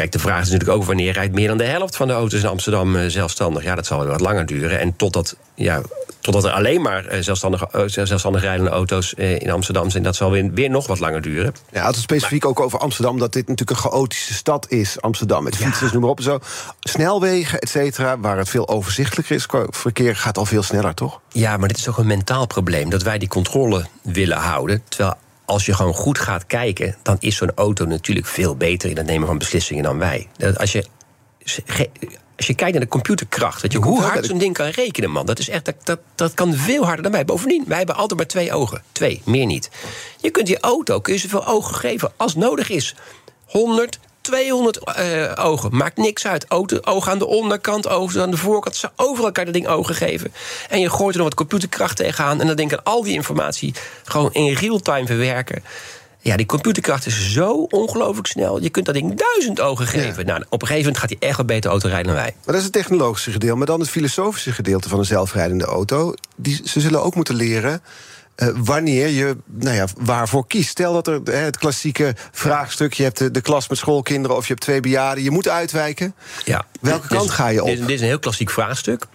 [0.00, 2.42] Kijk, de vraag is natuurlijk ook wanneer rijdt meer dan de helft van de auto's
[2.42, 3.62] in Amsterdam uh, zelfstandig.
[3.62, 4.80] Ja, dat zal wel wat langer duren.
[4.80, 5.80] En totdat, ja,
[6.20, 10.30] totdat er alleen maar uh, zelfstandig, uh, zelfstandig rijdende auto's in Amsterdam zijn, dat zal
[10.30, 11.54] weer, weer nog wat langer duren.
[11.72, 15.44] Ja, het specifiek maar, ook over Amsterdam, dat dit natuurlijk een chaotische stad is, Amsterdam.
[15.44, 15.92] Met fietsers, ja.
[15.92, 16.38] noem maar op en zo.
[16.80, 19.46] Snelwegen, et cetera, waar het veel overzichtelijker is.
[19.70, 21.20] Verkeer gaat al veel sneller, toch?
[21.28, 22.90] Ja, maar dit is toch een mentaal probleem.
[22.90, 24.82] Dat wij die controle willen houden.
[24.88, 25.14] Terwijl
[25.50, 29.06] als je gewoon goed gaat kijken, dan is zo'n auto natuurlijk veel beter in het
[29.06, 30.28] nemen van beslissingen dan wij.
[30.56, 30.84] Als je,
[32.36, 35.26] als je kijkt naar de computerkracht, weet je, hoe hard zo'n ding kan rekenen, man.
[35.26, 37.24] Dat is echt, dat, dat, dat kan veel harder dan wij.
[37.24, 38.82] Bovendien, wij hebben altijd maar twee ogen.
[38.92, 39.70] Twee, meer niet.
[40.20, 42.94] Je kunt die auto, kun je zoveel ogen geven als nodig is.
[43.44, 43.98] 100,
[44.30, 45.76] 200 uh, ogen.
[45.76, 46.50] Maakt niks uit.
[46.50, 48.76] Ogen aan de onderkant, ogen aan de voorkant.
[48.76, 50.32] Ze overal kan je dat ding ogen geven.
[50.68, 52.40] En je gooit er nog wat computerkracht tegenaan.
[52.40, 55.62] En dan denk ik al die informatie gewoon in real-time verwerken.
[56.22, 58.62] Ja, die computerkracht is zo ongelooflijk snel.
[58.62, 60.26] Je kunt dat ding duizend ogen geven.
[60.26, 60.32] Ja.
[60.32, 62.34] Nou, op een gegeven moment gaat hij echt wat beter auto rijden dan wij.
[62.34, 63.56] Maar dat is het technologische gedeelte.
[63.56, 66.14] Maar dan het filosofische gedeelte van een zelfrijdende auto.
[66.36, 67.82] Die, ze zullen ook moeten leren
[68.42, 70.68] uh, wanneer je nou ja, waarvoor kiest.
[70.68, 72.92] Stel dat er uh, het klassieke vraagstuk...
[72.92, 75.24] je hebt de, de, klas met schoolkinderen of je hebt twee bejaarden...
[75.24, 76.14] je moet uitwijken.
[76.44, 76.66] Ja.
[76.80, 77.68] Welke dit, kant ga je op?
[77.68, 79.06] Dit, dit, is een heel klassiek vraagstuk...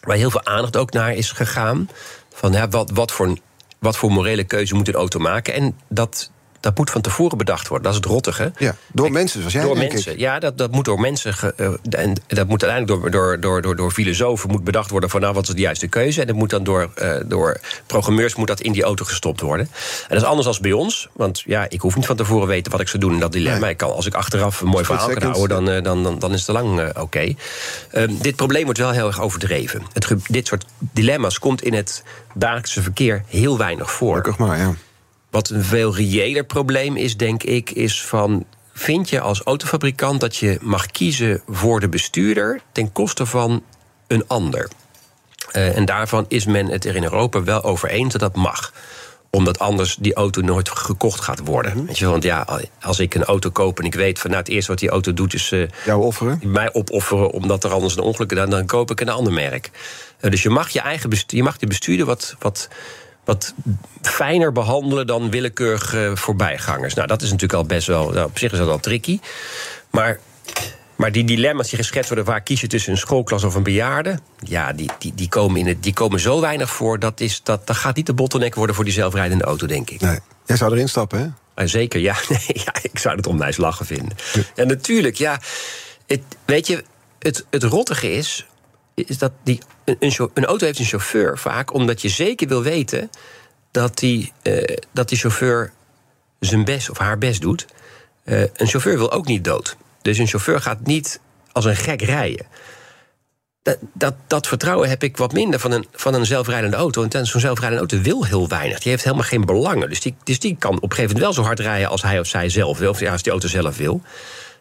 [0.00, 1.88] waar heel veel aandacht ook naar is gegaan.
[2.34, 3.38] Van ja, wat, wat, voor,
[3.78, 5.54] wat voor morele keuze moet een auto maken?
[5.54, 6.30] En dat
[6.66, 7.86] dat moet van tevoren bedacht worden.
[7.86, 8.52] Dat is het rottige.
[8.58, 10.18] Ja, door mensen zoals jij, Door denk mensen, ik.
[10.18, 11.34] ja, dat, dat moet door mensen.
[11.34, 15.10] ge- eh, en dat moet uiteindelijk door, door, door, door, door filosofen moet bedacht worden
[15.10, 16.20] van nou, wat is de juiste keuze.
[16.20, 19.66] En dat moet dan door, eh, door programmeurs moet dat in die auto gestopt worden.
[20.02, 21.08] En dat is anders als bij ons.
[21.12, 23.58] Want ja, ik hoef niet van tevoren weten wat ik zou doen in dat dilemma.
[23.60, 23.70] Nee.
[23.70, 26.30] Ik kan, als ik achteraf een mooi verhaal kan houden, dan, eh, dan, dan, dan
[26.32, 27.34] is het te lang oké.
[27.90, 29.82] Ehm, dit probleem wordt wel heel erg overdreven.
[29.92, 32.02] Het, dit soort dilemma's komt in het
[32.34, 34.08] dagelijkse verkeer heel weinig voor.
[34.16, 34.74] Gelukkig maar, ja.
[35.30, 38.44] Wat een veel reëler probleem is, denk ik, is van.
[38.72, 43.62] Vind je als autofabrikant dat je mag kiezen voor de bestuurder ten koste van
[44.06, 44.70] een ander?
[45.52, 48.72] Eh, en daarvan is men het er in Europa wel over eens dat dat mag
[49.36, 51.86] omdat anders die auto nooit gekocht gaat worden.
[51.86, 54.52] Weet je, want ja, als ik een auto koop en ik weet van nou, het
[54.52, 56.40] eerste wat die auto doet is eh, Jou offeren?
[56.44, 59.70] mij opofferen omdat er anders een ongeluk dan, dan koop ik een ander merk.
[60.20, 62.68] Eh, dus je mag je eigen bestuur, je mag de bestuurder wat, wat,
[63.26, 63.54] wat
[64.02, 66.94] fijner behandelen dan willekeurige voorbijgangers.
[66.94, 69.20] Nou, dat is natuurlijk al best wel, nou, op zich is dat al tricky.
[69.90, 70.18] Maar,
[70.96, 74.18] maar die dilemma's die geschetst worden, waar kies je tussen een schoolklas of een bejaarde?
[74.38, 76.98] Ja, die, die, die, komen, in het, die komen zo weinig voor.
[76.98, 80.00] Dat, is, dat, dat gaat niet de bottleneck worden voor die zelfrijdende auto, denk ik.
[80.00, 80.18] Nee.
[80.46, 81.66] Jij zou erin stappen, hè?
[81.66, 82.16] Zeker, ja.
[82.28, 82.74] Nee, ja.
[82.82, 84.16] Ik zou het onwijs lachen vinden.
[84.54, 85.40] En natuurlijk, ja.
[86.06, 86.84] Het, weet je,
[87.18, 88.46] het, het rottige is,
[89.04, 89.96] is dat die, een,
[90.34, 91.74] een, auto heeft een chauffeur vaak...
[91.74, 93.10] omdat je zeker wil weten
[93.70, 95.72] dat die, eh, dat die chauffeur
[96.40, 97.66] zijn best of haar best doet.
[98.24, 99.76] Eh, een chauffeur wil ook niet dood.
[100.02, 101.20] Dus een chauffeur gaat niet
[101.52, 102.46] als een gek rijden.
[103.62, 107.08] Dat, dat, dat vertrouwen heb ik wat minder van een, van een zelfrijdende auto.
[107.08, 108.78] Ten- zo'n zelfrijdende auto wil heel weinig.
[108.78, 109.88] Die heeft helemaal geen belangen.
[109.88, 112.18] Dus die, dus die kan op een gegeven moment wel zo hard rijden als hij
[112.18, 112.90] of zij zelf wil.
[112.90, 114.02] Of ja, als die auto zelf wil.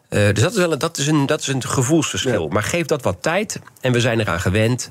[0.10, 2.48] Eh, dus dat is wel een, dat is een, dat is een gevoelsverschil.
[2.48, 4.89] Maar geef dat wat tijd en we zijn eraan gewend.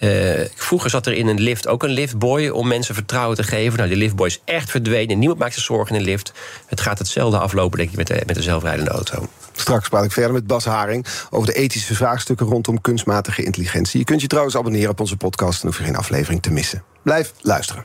[0.00, 3.76] Eh, vroeger zat er in een lift ook een liftboy om mensen vertrouwen te geven.
[3.78, 5.18] Nou, die liftboy is echt verdwenen.
[5.18, 6.32] Niemand maakt zich zorgen in een lift.
[6.66, 9.28] Het gaat hetzelfde aflopen, denk ik, met de, met de zelfrijdende auto.
[9.52, 13.98] Straks praat ik verder met Bas Haring over de ethische vraagstukken rondom kunstmatige intelligentie.
[13.98, 16.82] Je kunt je trouwens abonneren op onze podcast en hoef je geen aflevering te missen.
[17.02, 17.84] Blijf luisteren.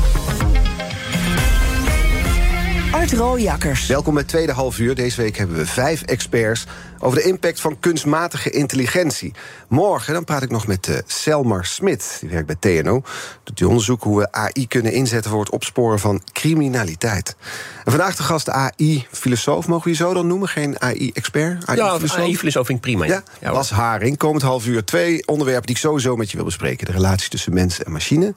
[2.91, 3.87] Art Rooijakkers.
[3.87, 4.95] Welkom bij het tweede half uur.
[4.95, 6.65] Deze week hebben we vijf experts
[6.99, 9.33] over de impact van kunstmatige intelligentie.
[9.67, 12.17] Morgen dan praat ik nog met uh, Selmar Smit.
[12.19, 13.03] Die werkt bij TNO.
[13.43, 17.35] Doet die onderzoek hoe we AI kunnen inzetten voor het opsporen van criminaliteit.
[17.83, 19.67] En vandaag de gast AI-filosoof.
[19.67, 20.47] Mogen we je zo dan noemen?
[20.47, 21.63] Geen AI-expert?
[21.75, 23.05] Ja, AI-filosoof vind ik prima.
[23.05, 24.17] Ja, ja Bas Haring.
[24.17, 26.85] Komend half uur twee onderwerpen die ik sowieso met je wil bespreken.
[26.85, 28.33] De relatie tussen mens en machine.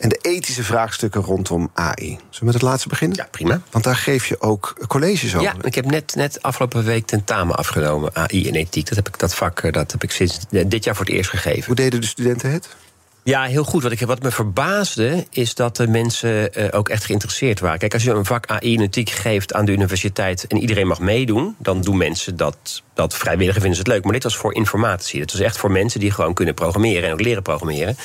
[0.00, 2.06] En de ethische vraagstukken rondom AI.
[2.06, 3.16] Zullen we met het laatste beginnen?
[3.16, 3.60] Ja, prima.
[3.70, 5.42] Want daar geef je ook colleges over.
[5.42, 8.86] Ja, ik heb net, net afgelopen week tentamen afgenomen, AI en ethiek.
[8.86, 11.64] Dat, heb ik, dat vak dat heb ik sinds dit jaar voor het eerst gegeven.
[11.64, 12.68] Hoe deden de studenten het?
[13.22, 13.82] Ja, heel goed.
[13.82, 17.78] Wat, ik, wat me verbaasde is dat de mensen uh, ook echt geïnteresseerd waren.
[17.78, 21.00] Kijk, als je een vak AI en ethiek geeft aan de universiteit en iedereen mag
[21.00, 24.04] meedoen, dan doen mensen dat, dat vrijwillig en vinden ze het leuk.
[24.04, 25.20] Maar dit was voor informatie.
[25.20, 27.96] Het was echt voor mensen die gewoon kunnen programmeren en ook leren programmeren.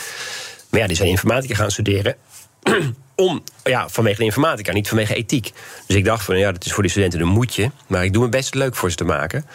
[0.76, 2.16] Maar ja, die zijn informatica gaan studeren.
[3.16, 5.52] Om, ja, vanwege de informatica, niet vanwege ethiek.
[5.88, 7.72] Dus ik dacht van, ja, dat is voor die studenten een moedje.
[7.88, 9.46] Maar ik doe mijn best leuk voor ze te maken.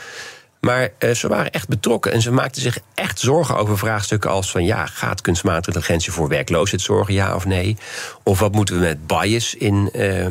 [0.60, 4.50] Maar uh, ze waren echt betrokken en ze maakten zich echt zorgen over vraagstukken als
[4.50, 4.64] van...
[4.64, 7.76] ja, gaat kunstmatige intelligentie voor werkloosheid zorgen, ja of nee?
[8.22, 9.90] Of wat moeten we met bias in...
[9.92, 10.26] Uh,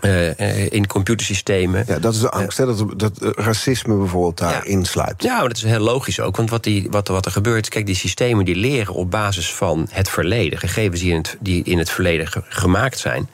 [0.00, 1.84] uh, in computersystemen.
[1.86, 2.66] Ja, dat is de angst, hè?
[2.66, 4.84] Dat, dat racisme bijvoorbeeld daarin ja.
[4.84, 5.22] sluipt.
[5.22, 6.36] Ja, maar dat is heel logisch ook.
[6.36, 9.88] Want wat, die, wat, wat er gebeurt, kijk, die systemen die leren op basis van
[9.90, 13.28] het verleden, gegevens die in het, die in het verleden ge gemaakt zijn.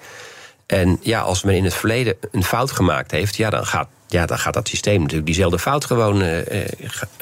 [0.66, 4.26] En ja, als men in het verleden een fout gemaakt heeft, ja, dan gaat, ja,
[4.26, 6.38] dan gaat dat systeem natuurlijk diezelfde fout gewoon uh,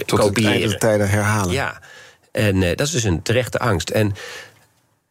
[0.07, 0.69] Tot kopiëren.
[0.69, 1.53] de tijden herhalen.
[1.53, 1.79] Ja,
[2.33, 3.91] en dat is dus een terechte angst.
[3.91, 4.15] En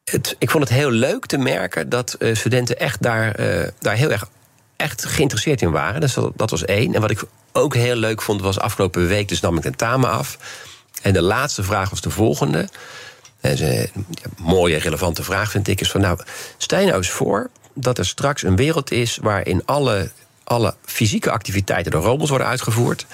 [0.03, 3.95] het, ik vond het heel leuk te merken dat uh, studenten echt daar, uh, daar
[3.95, 4.29] heel erg
[4.75, 6.01] echt geïnteresseerd in waren.
[6.01, 6.93] Dus dat, dat, was één.
[6.93, 10.37] En wat ik ook heel leuk vond, was afgelopen week, dus nam ik tentamen af.
[11.01, 12.67] En de laatste vraag was de volgende.
[14.37, 15.81] Mooie, relevante vraag, vind ik.
[15.81, 16.19] Is van, nou,
[16.57, 20.11] stel nou eens voor dat er straks een wereld is waarin alle,
[20.43, 23.05] alle fysieke activiteiten door robots worden uitgevoerd.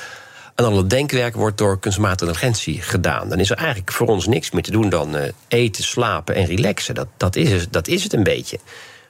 [0.60, 3.30] En alle denkwerk wordt door kunstmatige intelligentie gedaan.
[3.30, 6.46] Dan is er eigenlijk voor ons niks meer te doen dan uh, eten, slapen en
[6.46, 6.96] relaxen.
[6.96, 8.60] Dat, dat, is het, dat is het een beetje.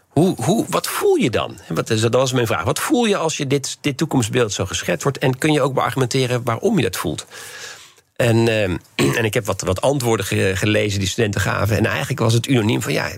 [0.10, 1.58] hoe, hoe, wat voel je dan?
[1.68, 2.64] Wat, dat was mijn vraag.
[2.64, 5.18] Wat voel je als je dit, dit toekomstbeeld zo geschetst wordt?
[5.18, 7.26] En kun je ook beargumenteren waarom je dat voelt?
[8.16, 8.64] En, eh,
[9.20, 10.26] en ik heb wat, wat antwoorden
[10.58, 11.78] gelezen die studenten gaven.
[11.78, 13.10] En eigenlijk was het unaniem van ja,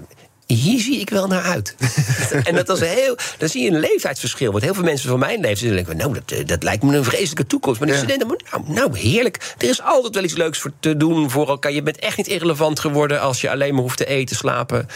[0.54, 1.76] hier zie ik wel naar uit.
[2.48, 3.18] en dat was heel.
[3.38, 4.52] Dan zie je een leeftijdsverschil.
[4.52, 7.04] Want heel veel mensen van mijn leeftijd denken: Nou, dat, eh, dat lijkt me een
[7.04, 7.80] vreselijke toekomst.
[7.80, 9.56] Maar de studenten, nou, nou, heerlijk.
[9.58, 11.72] Er is altijd wel iets leuks voor te doen voor elkaar.
[11.72, 14.88] Je bent echt niet irrelevant geworden als je alleen maar hoeft te eten, slapen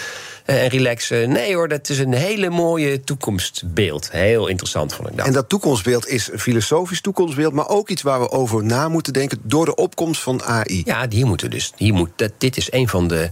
[0.45, 1.31] eh, en relaxen.
[1.31, 4.11] Nee hoor, dat is een hele mooie toekomstbeeld.
[4.11, 5.25] Heel interessant vond ik dat.
[5.25, 9.13] En dat toekomstbeeld is een filosofisch toekomstbeeld, maar ook iets waar we over na moeten
[9.13, 10.81] denken door de opkomst van AI.
[10.85, 11.71] Ja, hier moeten dus.
[11.75, 13.29] Hier moet, dat, dit is een van de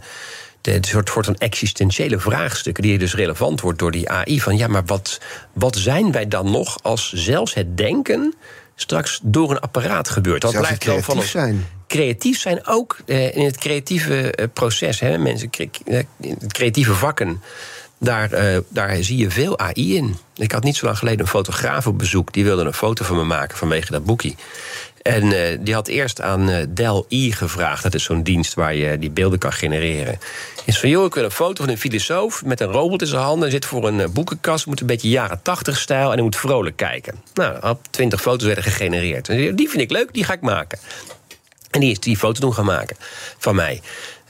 [0.63, 4.41] de, soort, soort van existentiële vraagstukken die dus relevant wordt door die AI.
[4.41, 5.19] Van ja, maar wat,
[5.54, 8.34] wat zijn wij dan nog als zelfs het denken
[8.76, 10.41] straks door een apparaat gebeurt?
[10.41, 11.30] Dat zelfs blijft wel van ons.
[11.30, 11.67] Zijn.
[11.88, 14.99] Creatief zijn ook eh, in het creatieve eh, proces.
[14.99, 15.49] Hè, mensen,
[15.86, 16.04] eh,
[16.47, 17.41] creatieve vakken.
[17.97, 20.15] Daar, uh, daar zie je veel AI in.
[20.36, 22.34] Ik had niet zo lang geleden een fotograaf op bezoek.
[22.34, 24.34] Die wilde een foto van me maken vanwege dat boekje.
[25.04, 27.84] En uh, die had eerst aan uh, Dell-E gevraagd.
[27.84, 30.20] Dat is zo'n dienst waar je die beelden kan genereren.
[30.66, 33.22] Is van, joh, ik wil een foto van een filosoof met een robot in zijn
[33.22, 33.52] handen.
[33.52, 36.08] Zit voor een uh, boekenkast, moet een beetje jaren tachtig stijl...
[36.08, 37.22] en hij moet vrolijk kijken.
[37.34, 39.28] Nou, twintig foto's werden gegenereerd.
[39.58, 40.80] Die vind ik leuk, die ga ik maken.
[41.72, 42.96] En die is die foto doen gaan maken
[43.38, 43.82] van mij.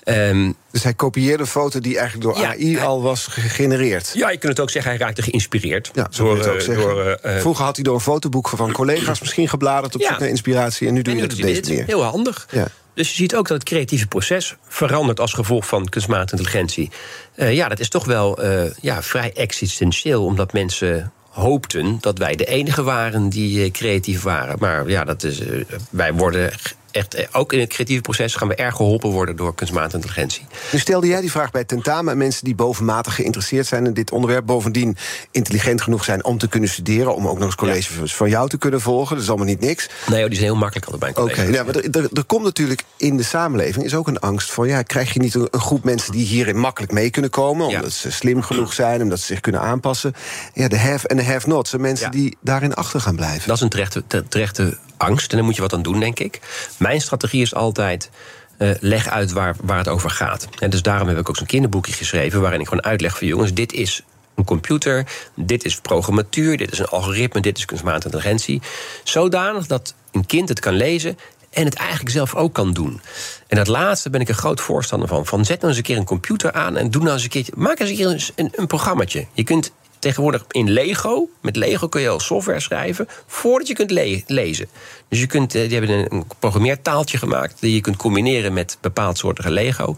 [0.06, 4.12] Um, dus hij kopieerde een foto die eigenlijk door AI al was gegenereerd.
[4.14, 5.92] Ja, je kunt het ook zeggen, hij raakte geïnspireerd.
[5.94, 6.84] Ja, door, het ook zeggen.
[6.84, 10.30] Door, uh, Vroeger had hij door een fotoboek van collega's misschien gebladerd op zoek naar
[10.30, 10.88] inspiratie.
[10.88, 11.86] En nu doe je het op deze manier.
[11.86, 12.48] Heel handig.
[12.52, 12.68] Ja.
[12.94, 16.92] Dus je ziet ook dat het creatieve proces verandert als gevolg van kunstmatige intelligentie.
[17.36, 22.36] Uh, ja, dat is toch wel uh, ja, vrij existentieel, omdat mensen hoopten dat wij
[22.36, 24.56] de enige waren die creatief waren.
[24.60, 25.42] Maar ja, dat is,
[25.90, 26.52] wij worden
[26.94, 30.46] echt, eh, ook in het creatieve proces gaan we erg geholpen worden door kunstmatige intelligentie.
[30.72, 34.46] Nu stelde jij die vraag bij tentamen mensen die bovenmatig geïnteresseerd zijn in dit onderwerp,
[34.46, 34.98] bovendien
[35.32, 38.58] intelligent genoeg zijn om te kunnen studeren, om ook nog eens colleges van jou te
[38.58, 39.16] kunnen volgen.
[39.16, 39.90] Dat is allemaal niet niks.
[40.10, 42.84] Nee, die zijn heel makkelijk altijd bij een Oké, ja, maar er, er, komt natuurlijk
[42.98, 46.12] in de samenleving is ook een angst van ja, krijg je niet een, groep mensen
[46.12, 49.62] die hierin makkelijk mee kunnen komen, omdat ze slim genoeg zijn, omdat ze zich kunnen
[49.62, 50.14] aanpassen.
[50.54, 53.48] Ja, de have en de have not zijn mensen die daarin achter gaan blijven.
[53.48, 56.40] Dat is een terechte, terechte angst en daar moet je wat aan doen, denk ik.
[56.78, 58.10] Mijn strategie is altijd.
[58.58, 60.48] Uh, leg uit waar, waar het over gaat.
[60.60, 62.42] En dus daarom heb ik ook zo'n kinderboekje geschreven.
[62.42, 64.04] waarin ik gewoon uitleg van jongens: dit is
[64.36, 68.62] een computer, dit is programmatuur, dit is een algoritme, dit is kunstmatige intelligentie.
[69.04, 71.18] Zodanig dat een kind het kan lezen
[71.50, 73.02] en het eigenlijk zelf ook kan doen.
[73.48, 75.26] En dat laatste ben ik een groot voorstander van.
[75.26, 77.54] Van zet nou eens een keer een computer aan en doe nou eens een keertje.
[77.56, 79.26] Maak eens een keer een, een programmaatje.
[79.34, 79.72] Je kunt
[80.04, 81.30] tegenwoordig in Lego.
[81.42, 83.92] Met Lego kun je al software schrijven voordat je kunt
[84.28, 84.70] lezen.
[85.08, 89.18] Dus je kunt, eh, die hebben een programmeertaaltje gemaakt die je kunt combineren met bepaald
[89.18, 89.96] soortige Lego.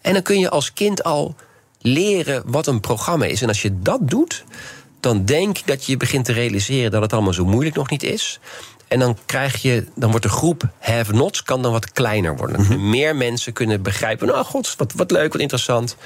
[0.00, 1.34] En dan kun je als kind al
[1.80, 3.42] leren wat een programma is.
[3.42, 4.44] En als je dat doet,
[5.00, 8.02] dan denk ik dat je begint te realiseren dat het allemaal zo moeilijk nog niet
[8.02, 8.40] is.
[8.88, 12.60] En dan krijg je, dan wordt de groep have-nots kan dan wat kleiner worden.
[12.60, 12.90] Mhm.
[12.90, 14.26] Meer mensen kunnen begrijpen.
[14.26, 15.96] Nou, god, wat, wat leuk, wat interessant.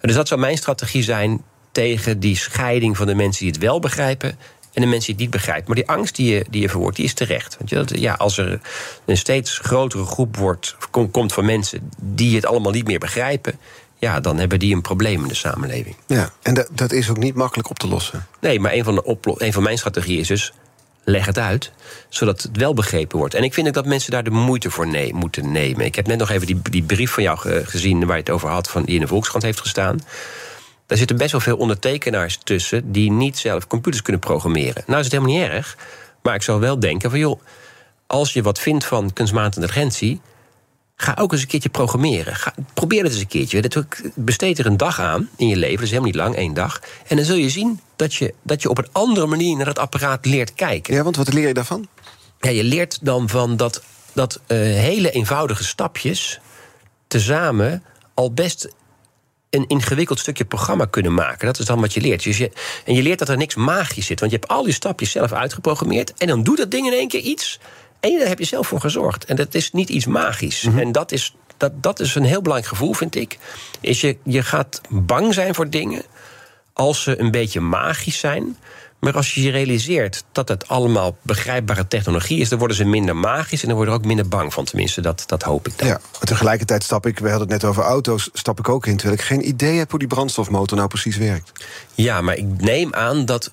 [0.00, 3.80] Dus dat zou mijn strategie zijn tegen die scheiding van de mensen die het wel
[3.80, 4.38] begrijpen
[4.72, 5.64] en de mensen die het niet begrijpen.
[5.66, 7.56] Maar die angst die je, die je verwoordt, die is terecht.
[7.58, 8.60] Want je, ja, als er
[9.04, 10.76] een steeds grotere groep wordt,
[11.10, 13.58] komt van mensen die het allemaal niet meer begrijpen.
[13.98, 15.96] Ja, dan hebben die een probleem in de samenleving.
[16.06, 18.26] Ja, en dat, dat is ook niet makkelijk op te lossen.
[18.40, 20.52] Nee, maar een van, de een van mijn strategieën is dus
[21.04, 21.72] leg het uit,
[22.08, 23.34] zodat het wel begrepen wordt.
[23.34, 25.84] En ik vind ook dat mensen daar de moeite voor moeten nemen.
[25.84, 28.48] Ik heb net nog even die, die brief van jou gezien waar je het over
[28.48, 30.00] had, van, die in de Volkskrant heeft gestaan.
[30.86, 34.82] Daar zitten best wel veel ondertekenaars tussen die niet zelf computers kunnen programmeren.
[34.86, 35.76] Nou is het helemaal niet erg,
[36.22, 37.40] maar ik zou wel denken van joh,
[38.06, 40.20] als je wat vindt van kunstmatige intelligentie,
[40.96, 42.36] ga ook eens een keertje programmeren.
[42.36, 43.86] Ga, probeer het eens een keertje.
[44.14, 46.80] Besteed er een dag aan in je leven, dat is helemaal niet lang, één dag.
[47.06, 49.78] En dan zul je zien dat je, dat je op een andere manier naar dat
[49.78, 50.94] apparaat leert kijken.
[50.94, 51.88] Ja, want wat leer je daarvan?
[52.40, 56.40] Ja, je leert dan van dat, dat uh, hele eenvoudige stapjes
[57.06, 57.82] tezamen
[58.14, 58.68] al best
[59.54, 61.46] een ingewikkeld stukje programma kunnen maken.
[61.46, 62.22] Dat is dan wat je leert.
[62.22, 62.50] Dus je,
[62.84, 64.20] en je leert dat er niks magisch zit.
[64.20, 66.14] Want je hebt al die stapjes zelf uitgeprogrammeerd.
[66.14, 67.58] En dan doet dat ding in één keer iets.
[68.00, 69.24] En daar heb je zelf voor gezorgd.
[69.24, 70.62] En dat is niet iets magisch.
[70.62, 70.78] Mhm.
[70.78, 73.38] En dat is, dat, dat is een heel belangrijk gevoel, vind ik.
[73.80, 76.02] Is je, je gaat bang zijn voor dingen
[76.72, 78.56] als ze een beetje magisch zijn.
[79.04, 83.16] Maar als je je realiseert dat het allemaal begrijpbare technologie is, dan worden ze minder
[83.16, 84.64] magisch en dan worden er ook minder bang van.
[84.64, 85.88] Tenminste, dat, dat hoop ik dan.
[85.88, 89.18] Ja, tegelijkertijd stap ik, we hadden het net over auto's, stap ik ook in terwijl
[89.18, 91.52] ik geen idee heb hoe die brandstofmotor nou precies werkt.
[91.94, 93.50] Ja, maar ik neem aan dat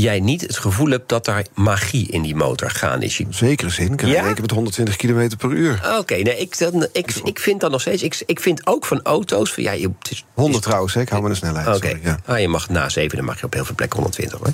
[0.00, 3.20] jij niet het gevoel hebt dat daar magie in die motor gaan is.
[3.30, 3.96] Zekere zin.
[3.96, 4.32] Kan Ja?
[4.32, 5.96] keer met 120 km per uur.
[5.98, 8.02] Oké, nee, ik, dan, ik, ik vind dan nog steeds.
[8.02, 9.52] Ik, ik vind ook van auto's.
[9.52, 11.00] Van, ja, je, het is, 100 trouwens, hè?
[11.00, 11.76] ik hou me de snelheid.
[11.76, 12.18] Oké, ja.
[12.24, 14.52] ah, je mag na 7, dan mag je op heel veel plekken 120 hoor.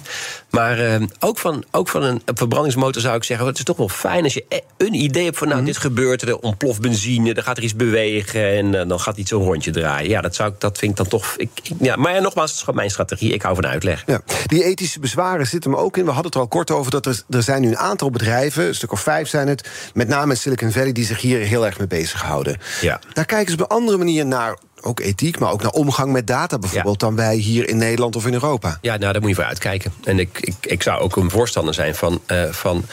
[0.51, 3.89] Maar eh, ook, van, ook van een verbrandingsmotor zou ik zeggen: het is toch wel
[3.89, 5.57] fijn als je e- een idee hebt van, Mhm.
[5.57, 9.17] nou, dit gebeurt er, ontploft benzine, er gaat er iets bewegen en eh, dan gaat
[9.17, 10.11] iets een rondje draaien.
[10.11, 11.35] Ja, dat, zou ik, dat vind ik dan toch.
[11.37, 13.33] Ik, ik- ja, maar ja, nogmaals, het is mijn strategie.
[13.33, 14.03] Ik hou van uitleg.
[14.07, 14.21] Ja.
[14.47, 16.05] Die ethische bezwaren zitten hem ook in.
[16.05, 18.67] We hadden het er al kort over dat er, er zijn nu een aantal bedrijven,
[18.67, 21.67] een stuk of vijf zijn het, met name in Silicon Valley, die zich hier heel
[21.67, 22.57] erg mee bezighouden.
[22.81, 23.01] Ja.
[23.13, 26.27] Daar kijken ze op een andere manier naar, ook ethiek, maar ook naar omgang met
[26.27, 28.79] data bijvoorbeeld, dan wij hier in Nederland of in Europa.
[28.81, 29.93] Ja, nou, daar moet je voor uitkijken.
[30.05, 32.85] En ik, ik, ik zou ook een voorstander zijn van, eh, van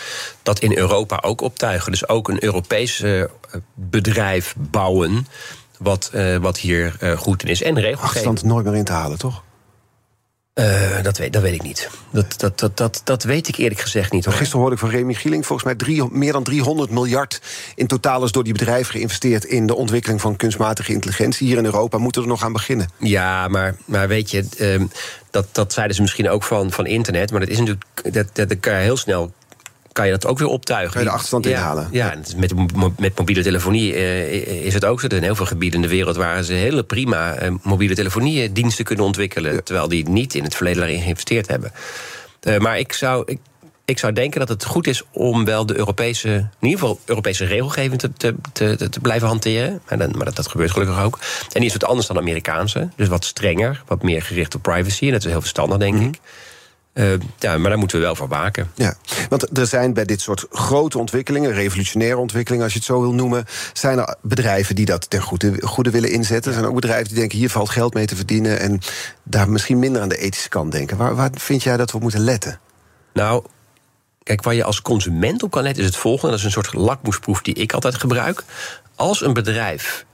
[0.44, 1.92] dat in Europa ook optuigen.
[1.92, 3.24] Dus ook een Europees eh,
[3.74, 5.28] bedrijf bouwen.
[5.78, 7.62] Wat, eh, wat hier goed in is.
[7.62, 8.04] En regelgeving.
[8.04, 9.44] Achterstand nooit meer in te halen, toch?
[10.58, 11.90] Eh, dat, weet, dat weet ik niet.
[12.10, 14.26] Dat, dat, dat, dat, dat weet ik eerlijk gezegd niet.
[14.26, 14.34] Hoor.
[14.34, 17.42] Gisteren hoorde ik van Remy Gieling, volgens mij drie, meer dan 300 miljard
[17.76, 21.48] in totaal is door die bedrijven geïnvesteerd in de ontwikkeling van kunstmatige intelligentie.
[21.48, 22.90] Hier in Europa moeten we er nog aan beginnen.
[22.98, 24.86] Ja, maar, maar weet je, ehm,
[25.32, 27.32] dat, dat zeiden ze misschien ook van, van internet.
[27.32, 27.86] Maar dat is natuurlijk.
[28.04, 29.32] Dat, dat, dat kan je heel snel.
[29.98, 30.92] Kan je dat ook weer optuigen?
[30.92, 31.88] Kan je de achterstand ja, inhalen?
[31.92, 32.54] Ja, met,
[33.00, 35.06] met mobiele telefonie eh, is het ook zo.
[35.06, 38.86] Er zijn heel veel gebieden in de wereld waar ze hele prima eh, mobiele telefoniediensten
[38.86, 39.64] kunnen ontwikkelen.
[39.64, 41.72] Terwijl die niet in het verleden daarin geïnvesteerd hebben.
[42.40, 43.24] Eh, maar ik zou.
[43.26, 43.40] Ik,
[43.86, 47.46] ik zou denken dat het goed is om wel de Europese, in ieder geval Europese
[47.46, 49.82] regelgeving te, te, te, te blijven hanteren.
[49.90, 51.20] Maar, dan, maar dat, dat gebeurt gelukkig ook.
[51.54, 52.90] En die is wat anders dan de Amerikaanse.
[52.96, 55.06] Dus wat strenger, wat meer gericht op privacy.
[55.06, 56.20] En dat is heel verstandig, denk ik.
[56.98, 58.72] Eh, ja, maar daar moeten we wel voor waken.
[58.76, 58.94] Ja,
[59.30, 63.14] want er zijn bij dit soort grote ontwikkelingen, revolutionaire ontwikkelingen, als je het zo wil
[63.14, 66.52] noemen, zijn er bedrijven die dat ten goede, goede willen inzetten.
[66.52, 68.60] Er zijn ook bedrijven die denken: hier valt geld mee te verdienen.
[68.60, 68.80] en
[69.24, 70.98] daar misschien minder aan de ethische kant denken.
[70.98, 72.60] Waar, waar vind jij dat we op moeten letten?
[73.14, 73.44] Nou,
[74.24, 76.30] kijk, waar je als consument op kan letten is het volgende.
[76.30, 78.44] Dat is een soort lakmoesproef die ik altijd gebruik.
[78.96, 80.06] Als een bedrijf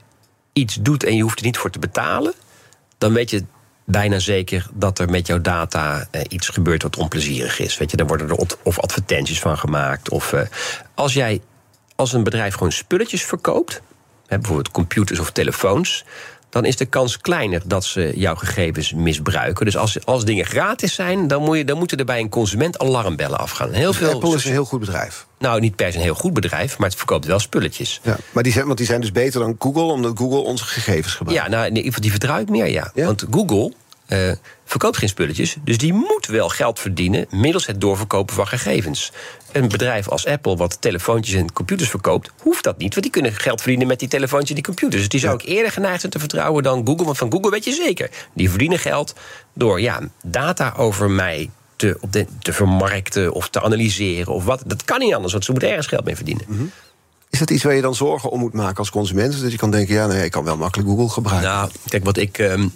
[0.52, 2.34] iets doet en je hoeft er niet voor te betalen...
[2.98, 3.44] dan weet je
[3.84, 7.78] bijna zeker dat er met jouw data eh, iets gebeurt wat onplezierig is.
[7.78, 10.10] Weet je, dan worden er of advertenties van gemaakt.
[10.10, 10.40] Of eh,
[10.94, 11.40] als jij
[11.96, 13.80] als een bedrijf gewoon spulletjes verkoopt,
[14.26, 16.04] hè, bijvoorbeeld computers of telefoons,
[16.50, 19.64] dan is de kans kleiner dat ze jouw gegevens misbruiken.
[19.64, 22.78] Dus als, als dingen gratis zijn, dan, moet je, dan moeten er bij een consument
[22.78, 23.72] alarmbellen afgaan.
[23.72, 25.26] Heel veel, Apple is een heel goed bedrijf.
[25.44, 28.00] Nou, niet per se een heel goed bedrijf, maar het verkoopt wel spulletjes.
[28.02, 31.14] Ja, maar die zijn, want die zijn dus beter dan Google, omdat Google onze gegevens
[31.14, 31.42] gebruikt.
[31.42, 32.90] Ja, nou, nee, die vertrouw ik meer, ja.
[32.94, 33.06] Ja?
[33.06, 33.72] Want Google
[34.06, 34.32] eh,
[34.64, 39.12] verkoopt geen spulletjes, dus die moet wel geld verdienen middels het doorverkopen van gegevens.
[39.52, 43.32] Een bedrijf als Apple, wat telefoontjes en computers verkoopt, hoeft dat niet, want die kunnen
[43.32, 45.00] geld verdienen met die telefoontjes en die computers.
[45.00, 47.64] Dus die zou ik eerder geneigd zijn te vertrouwen dan Google, want van Google weet
[47.64, 49.14] je zeker, die verdienen geld
[49.52, 54.62] door ja, data over mij te, op de, te vermarkten of te analyseren of wat.
[54.66, 56.72] Dat kan niet anders, want ze moeten ergens geld mee verdienen.
[57.30, 59.32] Is dat iets waar je dan zorgen om moet maken als consument?
[59.32, 61.50] Dus dat je kan denken: ja, nee, ik kan wel makkelijk Google gebruiken.
[61.50, 62.68] Nou, kijk, wat ik, ehm,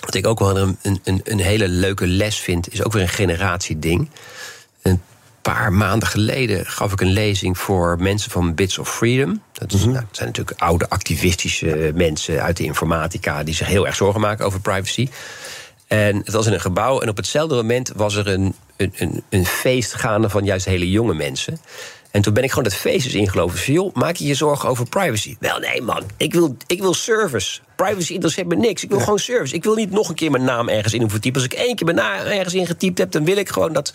[0.00, 3.08] wat ik ook wel een, een, een- hele leuke les vind, is ook weer een
[3.08, 4.08] generatieding.
[4.82, 5.02] Een
[5.42, 9.42] paar maanden geleden gaf ik een lezing voor mensen van Bits of Freedom.
[9.52, 13.86] Dat, is, nou, dat zijn natuurlijk oude activistische mensen uit de informatica die zich heel
[13.86, 15.08] erg zorgen maken over privacy.
[15.94, 19.22] En het was in een gebouw en op hetzelfde moment was er een, een, een,
[19.28, 21.60] een feest gaande van juist hele jonge mensen.
[22.10, 23.56] En toen ben ik gewoon dat feest eens ingelopen.
[23.58, 25.36] Van, joh, maak je je zorgen over privacy?
[25.40, 26.02] Wel, nee, man.
[26.16, 27.60] Ik wil, ik wil service.
[27.76, 28.82] Privacy interesseert me niks.
[28.82, 29.54] Ik wil gewoon service.
[29.54, 31.42] Ik wil niet nog een keer mijn naam ergens in hoeven typen.
[31.42, 33.92] Als ik één keer mijn naam ergens ingetypt heb, dan wil ik gewoon dat.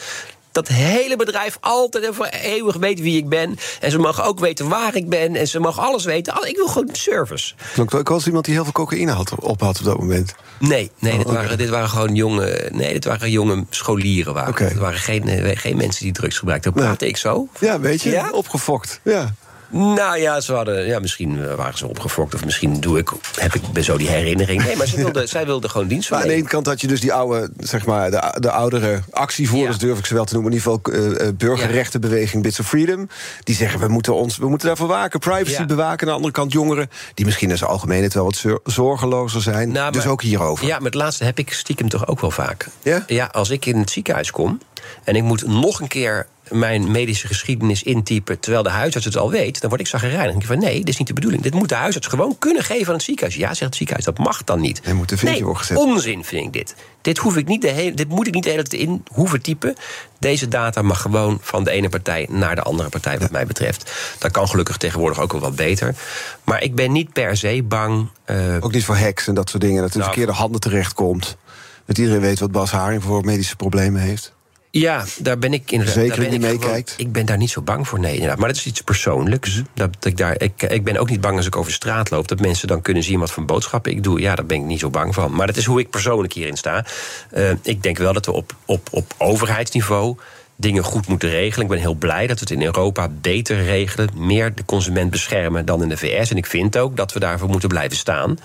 [0.51, 3.57] Dat hele bedrijf altijd en voor eeuwig weet wie ik ben.
[3.79, 5.35] En ze mogen ook weten waar ik ben.
[5.35, 6.47] En ze mogen alles weten.
[6.47, 7.53] Ik wil gewoon service.
[7.73, 10.35] Klonk ook als iemand die heel veel cocaïne had, op had op dat moment.
[10.59, 14.33] Nee, nee dit, Oh, waren, dit waren gewoon jonge, nee, dit waren jonge scholieren.
[14.33, 14.67] Waren.
[14.67, 16.71] Het waren geen, eh, geen mensen die drugs gebruikten.
[16.75, 16.83] Nee.
[16.83, 17.47] praatte ik zo.
[17.59, 18.29] Ja, weet je, Ja?
[18.31, 18.99] opgefokt.
[19.03, 19.33] Ja.
[19.71, 22.33] Nou ja, ze hadden, ja, misschien eh, waren ze opgefokt.
[22.33, 24.63] Of misschien doe ik, heb ik zo die herinnering.
[24.63, 26.87] Nee, maar zij wilden, zij wilden gewoon dienst Maar aan de ene kant had je
[26.87, 29.85] dus die oude, zeg maar, de, de oudere actievoerders, Ja.
[29.85, 33.09] durf ik ze wel te noemen, in ieder geval eh, eh, burgerrechtenbeweging Bits of Freedom.
[33.43, 35.65] Die zeggen we moeten, ons, we moeten daarvoor waken, privacy Ja.
[35.65, 35.99] bewaken.
[35.99, 39.71] Aan de andere kant jongeren, die misschien in zijn algemeenheid wel wat zor- zorgelozer zijn.
[39.71, 40.65] Nou, dus maar- ook hierover.
[40.65, 42.67] Ja, maar het laatste heb ik stiekem toch ook wel vaak.
[42.83, 43.03] Ja?
[43.07, 44.59] Ja, als ik in het ziekenhuis kom
[45.03, 48.39] en ik moet nog een keer mijn medische geschiedenis intypen...
[48.39, 50.19] terwijl de huisarts het al weet, dan word ik zagrijnig.
[50.21, 51.41] Dan denk ik van, nee, dit is niet de bedoeling.
[51.43, 53.35] Dit moet de huisarts gewoon kunnen geven aan het ziekenhuis.
[53.35, 54.81] Ja, zegt het ziekenhuis, dat mag dan niet.
[54.83, 55.77] Er moet vinkje nee, worden gezet.
[55.77, 56.75] onzin vind ik dit.
[57.01, 59.41] Dit, hoef ik niet de hele, dit moet ik niet de hele tijd in hoeven
[59.41, 59.75] typen.
[60.19, 63.91] Deze data mag gewoon van de ene partij naar de andere partij, wat mij betreft.
[64.17, 65.95] Dat kan gelukkig tegenwoordig ook wel wat beter.
[66.43, 68.09] Maar ik ben niet per se bang...
[68.25, 71.37] eh, Ook niet voor hacks en dat soort dingen, dat in Nou, verkeerde handen terechtkomt.
[71.85, 74.33] Dat iedereen weet wat Bas Haring voor medische problemen heeft.
[74.71, 75.95] Ja, daar ben ik inderdaad.
[75.95, 76.93] Zeker daar ben niet ik meekijkt?
[76.97, 78.13] Ik ben daar niet zo bang voor, nee.
[78.13, 78.37] Inderdaad.
[78.37, 79.61] Maar dat is iets persoonlijks.
[79.73, 82.27] Dat, ik, daar, ik, ik ben ook niet bang als ik over de straat loop...
[82.27, 84.19] dat mensen dan kunnen zien wat voor boodschappen ik doe.
[84.19, 85.35] Ja, daar ben ik niet zo bang van.
[85.35, 86.85] Maar dat is hoe ik persoonlijk hierin sta.
[87.31, 90.17] Eh, ik denk wel dat we op, op, op overheidsniveau
[90.55, 91.65] dingen goed moeten regelen.
[91.65, 94.09] Ik ben heel blij dat we het in Europa beter regelen...
[94.15, 96.29] meer de consument beschermen dan in de VS.
[96.29, 98.37] En ik vind ook dat we daarvoor moeten blijven staan.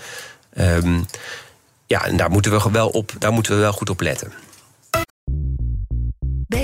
[0.53, 0.99] Ehm,
[1.87, 4.31] ja, en daar moeten, we wel op, daar moeten we wel goed op letten.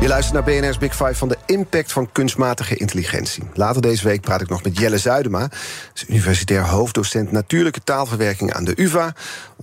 [0.00, 3.42] Je luistert naar BNR's Big Five van de impact van kunstmatige intelligentie.
[3.54, 5.48] Later deze week praat ik nog met Jelle Zuidema.
[6.08, 9.14] Universitair hoofddocent natuurlijke taalverwerking aan de UvA.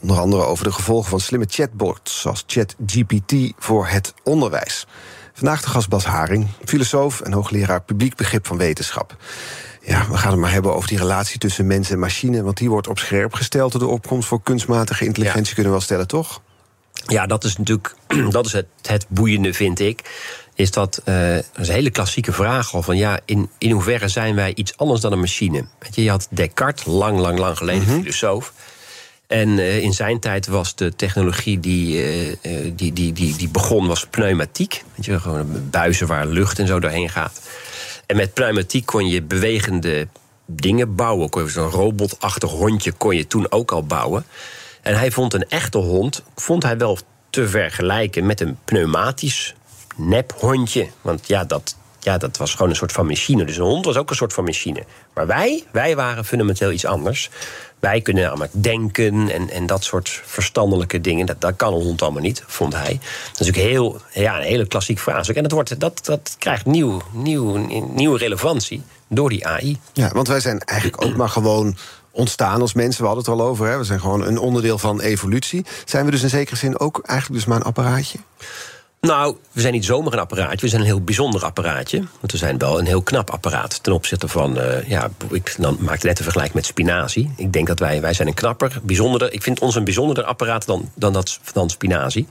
[0.02, 4.88] Onder andere over de gevolgen van slimme chatbots zoals ChatGPT voor het onderwijs.
[5.34, 9.16] Vandaag de gast Bas Haring, filosoof en hoogleraar publiek begrip van wetenschap.
[9.82, 12.44] Ja, we gaan het maar hebben over die relatie tussen mens en machine.
[12.44, 15.88] Want die wordt op scherp gesteld door de opkomst voor kunstmatige intelligentie, kunnen we wel
[15.88, 16.42] stellen, toch?
[17.08, 17.96] Ja, dat is natuurlijk
[18.30, 20.02] dat is het, het boeiende, vind ik.
[20.56, 24.08] Is dat, eh, dat is een hele klassieke vraag al van ja, in, in hoeverre
[24.08, 25.66] zijn wij iets anders dan een machine?
[25.80, 28.54] Weet je, je had Descartes, lang, lang, lang geleden, filosoof.
[29.28, 33.88] En eh, in zijn tijd was de technologie die, eh, die, die, die, die begon,
[33.88, 34.84] was pneumatiek.
[34.96, 37.42] Weet je, gewoon buizen waar lucht en zo doorheen gaat.
[38.06, 40.08] En met pneumatiek kon je bewegende
[40.46, 41.30] dingen bouwen.
[41.30, 44.26] Kon je Zo'n robotachtig hondje kon je toen ook al bouwen.
[44.84, 46.98] En hij vond een echte hond, vond hij wel
[47.30, 49.56] te vergelijken met een pneumatisch
[49.96, 50.88] nephondje.
[51.02, 53.46] Want ja dat, ja, dat was gewoon een soort van machine.
[53.46, 54.84] Dus een hond was ook een soort van machine.
[55.14, 57.30] Maar wij, wij waren fundamenteel iets anders.
[57.80, 61.26] Wij kunnen namelijk denken en, en dat soort verstandelijke dingen.
[61.26, 63.00] Dat, dat kan een hond allemaal niet, vond hij.
[63.32, 65.36] Dat is natuurlijk heel, ja, een hele klassiek vraagstuk.
[65.36, 67.56] En dat, wordt, dat, dat krijgt nieuw, nieuw,
[67.94, 69.80] nieuwe relevantie door die AI.
[69.94, 71.78] Ja, want wij zijn eigenlijk ook maar gewoon
[72.14, 73.02] ontstaan als mensen.
[73.02, 73.68] We hadden het al over.
[73.68, 73.78] Hè?
[73.78, 75.66] We zijn gewoon een onderdeel van evolutie.
[75.86, 78.18] Zijn we dus in zekere zin ook eigenlijk dus maar een apparaatje?
[79.02, 80.60] Nou, we zijn niet zomaar een apparaatje.
[80.60, 81.98] We zijn een heel bijzonder apparaatje.
[82.20, 83.84] Want we zijn wel een heel knap apparaat.
[83.84, 87.34] Ten opzichte van, eh, ja, ik dan maakte net een vergelijk met spinazie.
[87.38, 89.34] Ik denk dat wij, wij zijn een knapper, bijzonderder.
[89.34, 92.28] Ik vind ons een bijzonderder apparaat dan, dan, dat, dan spinazie.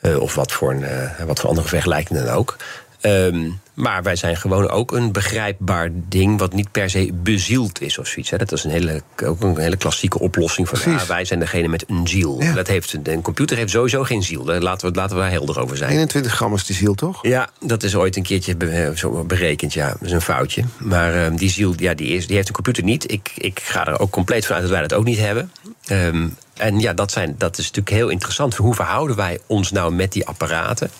[0.00, 2.56] Eh, of wat voor, een, eh, wat voor andere vergelijkingen dan ook.
[3.00, 6.38] Ehm, maar wij zijn gewoon ook een begrijpbaar ding...
[6.38, 8.30] wat niet per se bezield is of zoiets.
[8.30, 8.36] Hè.
[8.36, 10.78] Dat is een hele, ook een hele klassieke oplossing van...
[10.78, 11.02] Precies.
[11.02, 12.42] ah, wij zijn degene met een ziel.
[12.42, 12.52] Ja.
[12.52, 14.44] Dat heeft, een computer heeft sowieso geen ziel.
[14.44, 15.90] Daar laten we, laten we daar helder over zijn.
[15.90, 17.18] 21 gram is die ziel, toch?
[17.22, 19.88] Ja, dat is ooit een keertje eh, zo berekend, ja.
[19.88, 20.64] Dat is een foutje.
[20.78, 23.12] Maar ehm, die ziel, ja, die, is, die heeft een computer niet.
[23.12, 25.50] Ik, ik ga er ook compleet vanuit dat wij dat ook niet hebben.
[25.86, 28.54] Ehm, en ja, dat, zijn, dat is natuurlijk heel interessant.
[28.54, 30.90] Hoe verhouden wij ons nou met die apparaten?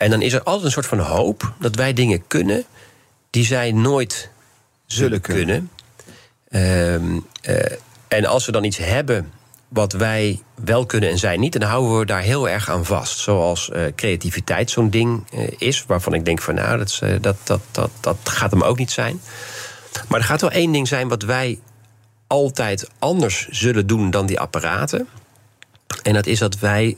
[0.00, 2.64] En dan is er altijd een soort van hoop dat wij dingen kunnen...
[3.30, 4.30] die zij nooit
[4.86, 5.70] zullen kunnen.
[6.48, 7.72] Ehm, eh,
[8.08, 9.32] en als we dan iets hebben
[9.68, 13.18] wat wij wel kunnen en zij niet, dan houden we daar heel erg aan vast.
[13.18, 17.36] Zoals eh, creativiteit zo'n ding eh, is, waarvan ik denk van nou, dat, is, dat,
[17.44, 19.20] dat, dat, dat gaat hem ook niet zijn.
[20.08, 21.58] Maar er gaat wel één ding zijn wat wij
[22.26, 25.08] altijd anders zullen doen dan die apparaten.
[26.02, 26.96] En dat is dat wij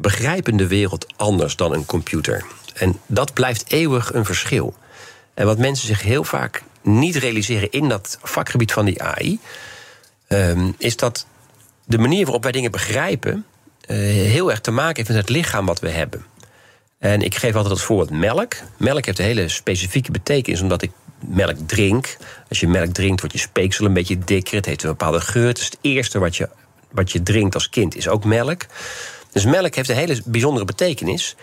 [0.00, 2.44] begrijpen de wereld anders dan een computer.
[2.74, 4.74] En dat blijft eeuwig een verschil.
[5.34, 9.38] En wat mensen zich heel vaak niet realiseren in dat vakgebied van die AI,
[10.26, 11.26] ehm, is dat
[11.84, 13.44] de manier waarop wij dingen begrijpen
[13.80, 16.24] eh, heel erg te maken heeft met het lichaam wat we hebben.
[16.98, 18.54] En ik geef altijd als voorbeeld melk.
[18.76, 20.90] Melk heeft een hele specifieke betekenis, omdat ik
[21.26, 22.16] melk drink.
[22.48, 24.54] Als je melk drinkt, wordt je speeksel een beetje dikker.
[24.54, 25.46] Het heeft een bepaalde geur.
[25.46, 26.48] Het het eerste wat je,
[26.90, 28.66] wat je drinkt als kind, is ook melk.
[29.32, 31.36] Dus melk heeft een hele bijzondere betekenis.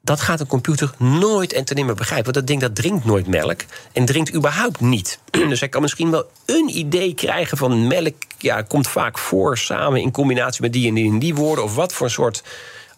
[0.00, 2.32] Dat gaat een computer nooit en ten nimmer begrijpen.
[2.32, 3.60] Want dat ding dat drinkt nooit melk
[3.92, 5.18] en drinkt überhaupt niet.
[5.48, 8.14] Dus hij kan misschien wel een idee krijgen van melk.
[8.38, 11.64] Ja, komt vaak voor samen in combinatie met die en die en die woorden.
[11.64, 12.42] Of wat voor een soort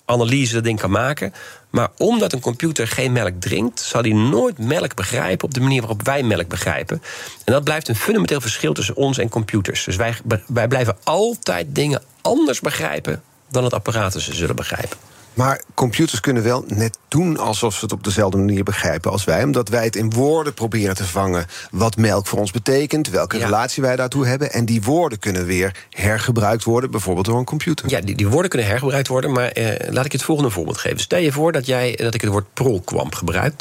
[0.04, 1.34] analyse dat ding kan maken.
[1.70, 5.80] Maar omdat een computer geen melk drinkt, zal hij nooit melk begrijpen op de manier
[5.80, 7.02] waarop wij melk begrijpen.
[7.44, 9.84] En dat blijft een fundamenteel verschil tussen ons en computers.
[9.84, 10.14] Dus wij,
[10.46, 14.96] wij blijven altijd dingen anders begrijpen dan het apparaat ze zullen begrijpen.
[15.34, 19.44] Maar computers kunnen wel net doen alsof ze het op dezelfde manier begrijpen als wij.
[19.44, 23.44] Omdat wij het in woorden proberen te vangen wat melk voor ons betekent, welke Ja.
[23.44, 24.52] relatie wij daartoe hebben.
[24.52, 27.90] En die woorden kunnen weer hergebruikt worden, bijvoorbeeld door een computer.
[27.90, 30.78] Ja, die, die woorden kunnen hergebruikt worden, maar eh, laat ik je het volgende voorbeeld
[30.78, 31.00] geven.
[31.00, 33.54] Stel je voor dat, jij, dat ik het woord prolkwamp gebruik.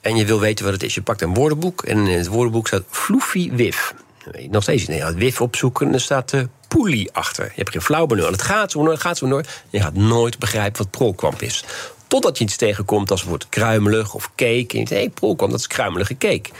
[0.00, 0.94] En je wil weten wat het is.
[0.94, 3.94] Je pakt een woordenboek en in het woordenboek staat floefie wif.
[4.24, 5.00] Dan Nog steeds niet.
[5.02, 7.44] Gaat wif opzoeken en er staat de poelie achter.
[7.44, 8.26] Je hebt geen flauw benul.
[8.26, 9.44] En het gaat zo door, het gaat zo door.
[9.70, 11.64] Je gaat nooit begrijpen wat prolkwamp is.
[12.06, 14.50] Totdat je iets tegenkomt als bijvoorbeeld kruimelig of cake.
[14.50, 16.50] En je denkt, hé, hey, prolkwamp, dat is kruimelige cake.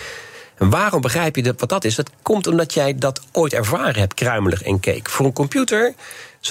[0.60, 1.94] En waarom begrijp je dat, wat dat is?
[1.94, 5.10] Dat komt omdat jij dat ooit ervaren hebt, kruimelig en cake.
[5.10, 5.94] Voor een computer,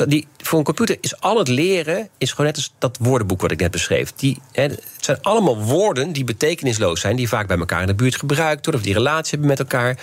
[0.07, 3.51] die, voor een computer is al het leren is gewoon net als dat woordenboek wat
[3.51, 4.14] ik net beschreef.
[4.14, 7.95] Die, hè, het zijn allemaal woorden die betekenisloos zijn, die vaak bij elkaar in de
[7.95, 9.97] buurt gebruikt worden, of die relatie hebben met elkaar.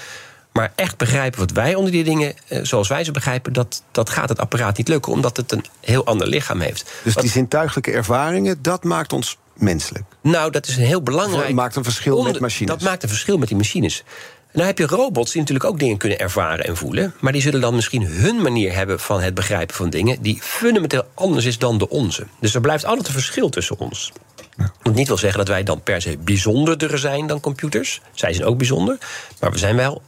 [0.56, 4.10] Maar echt begrijpen wat wij onder die dingen, eh, zoals wij ze begrijpen, dat, dat
[4.10, 6.90] gaat het apparaat niet lukken, omdat het een heel ander lichaam heeft.
[7.02, 10.04] Dus Wat- die zintuigelijke ervaringen, dat maakt ons menselijk.
[10.20, 11.48] nou, dat is een heel belangrijk.
[11.48, 12.74] Of maakt een verschil met machines.
[12.74, 14.04] Dat maakt een verschil met die machines.
[14.52, 17.14] Nou heb je robots die natuurlijk ook dingen kunnen ervaren en voelen.
[17.20, 20.22] Maar die zullen dan misschien hun manier hebben van het begrijpen van dingen.
[20.22, 22.26] die fundamenteel anders is dan de onze.
[22.40, 24.12] Dus er blijft altijd een verschil tussen ons.
[24.82, 28.00] Wat niet wil zeggen dat wij dan per se bijzonderder zijn dan computers.
[28.12, 28.98] Zij zijn ook bijzonder.
[29.40, 30.02] Maar we zijn wel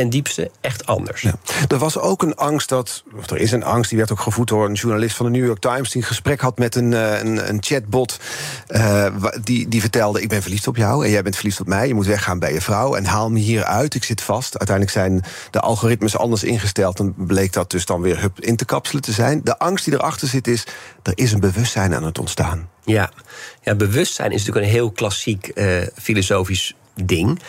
[0.00, 1.22] ten diepste echt anders.
[1.22, 1.34] Ja.
[1.68, 4.48] Er was ook een angst dat, of er is een angst, die werd ook gevoed
[4.48, 7.18] door een journalist van de New York Times, die een gesprek had met een, eh,
[7.18, 8.18] een, een chatbot.
[8.66, 9.06] eh,
[9.42, 11.88] die, die vertelde: Ik ben verliefd op jou en jij bent verliefd op mij.
[11.88, 13.94] Je moet weggaan bij je vrouw en haal me hier uit.
[13.94, 14.58] Ik zit vast.
[14.58, 18.64] Uiteindelijk zijn de algoritmes anders ingesteld en bleek dat dus dan weer hup in te
[18.64, 19.40] kapselen te zijn.
[19.44, 20.64] De angst die erachter zit is:
[21.02, 22.68] er is een bewustzijn aan het ontstaan.
[22.84, 23.10] Ja.
[23.62, 27.40] ja, bewustzijn is natuurlijk een heel klassiek eh, filosofisch ding.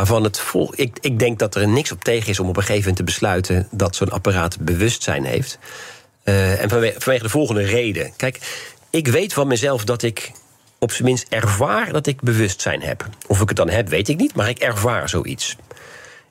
[0.00, 0.72] Waarvan het vol.
[0.74, 3.04] Ik, ik denk dat er niks op tegen is om op een gegeven moment te
[3.04, 5.58] besluiten dat zo'n apparaat bewustzijn heeft.
[6.22, 8.12] Eh, en vanwege, de volgende reden.
[8.16, 8.38] Kijk,
[8.90, 10.32] ik weet van mezelf dat ik
[10.78, 13.08] op zijn minst ervaar dat ik bewustzijn heb.
[13.26, 15.56] Of ik het dan heb, weet ik niet, maar ik ervaar zoiets.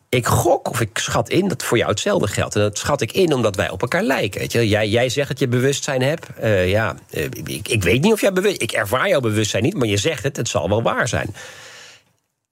[0.09, 2.55] Ik gok of ik schat in dat voor jou hetzelfde geldt.
[2.55, 4.39] En dat schat ik in omdat wij op elkaar lijken.
[4.39, 4.67] Weet je?
[4.67, 6.27] Jij, jij zegt dat je bewustzijn hebt.
[6.39, 8.61] Eh, ja, eh, ik, ik weet niet of jij bewust...
[8.61, 10.37] Ik ervaar jouw bewustzijn niet, maar je zegt het.
[10.37, 11.35] Het zal wel waar zijn.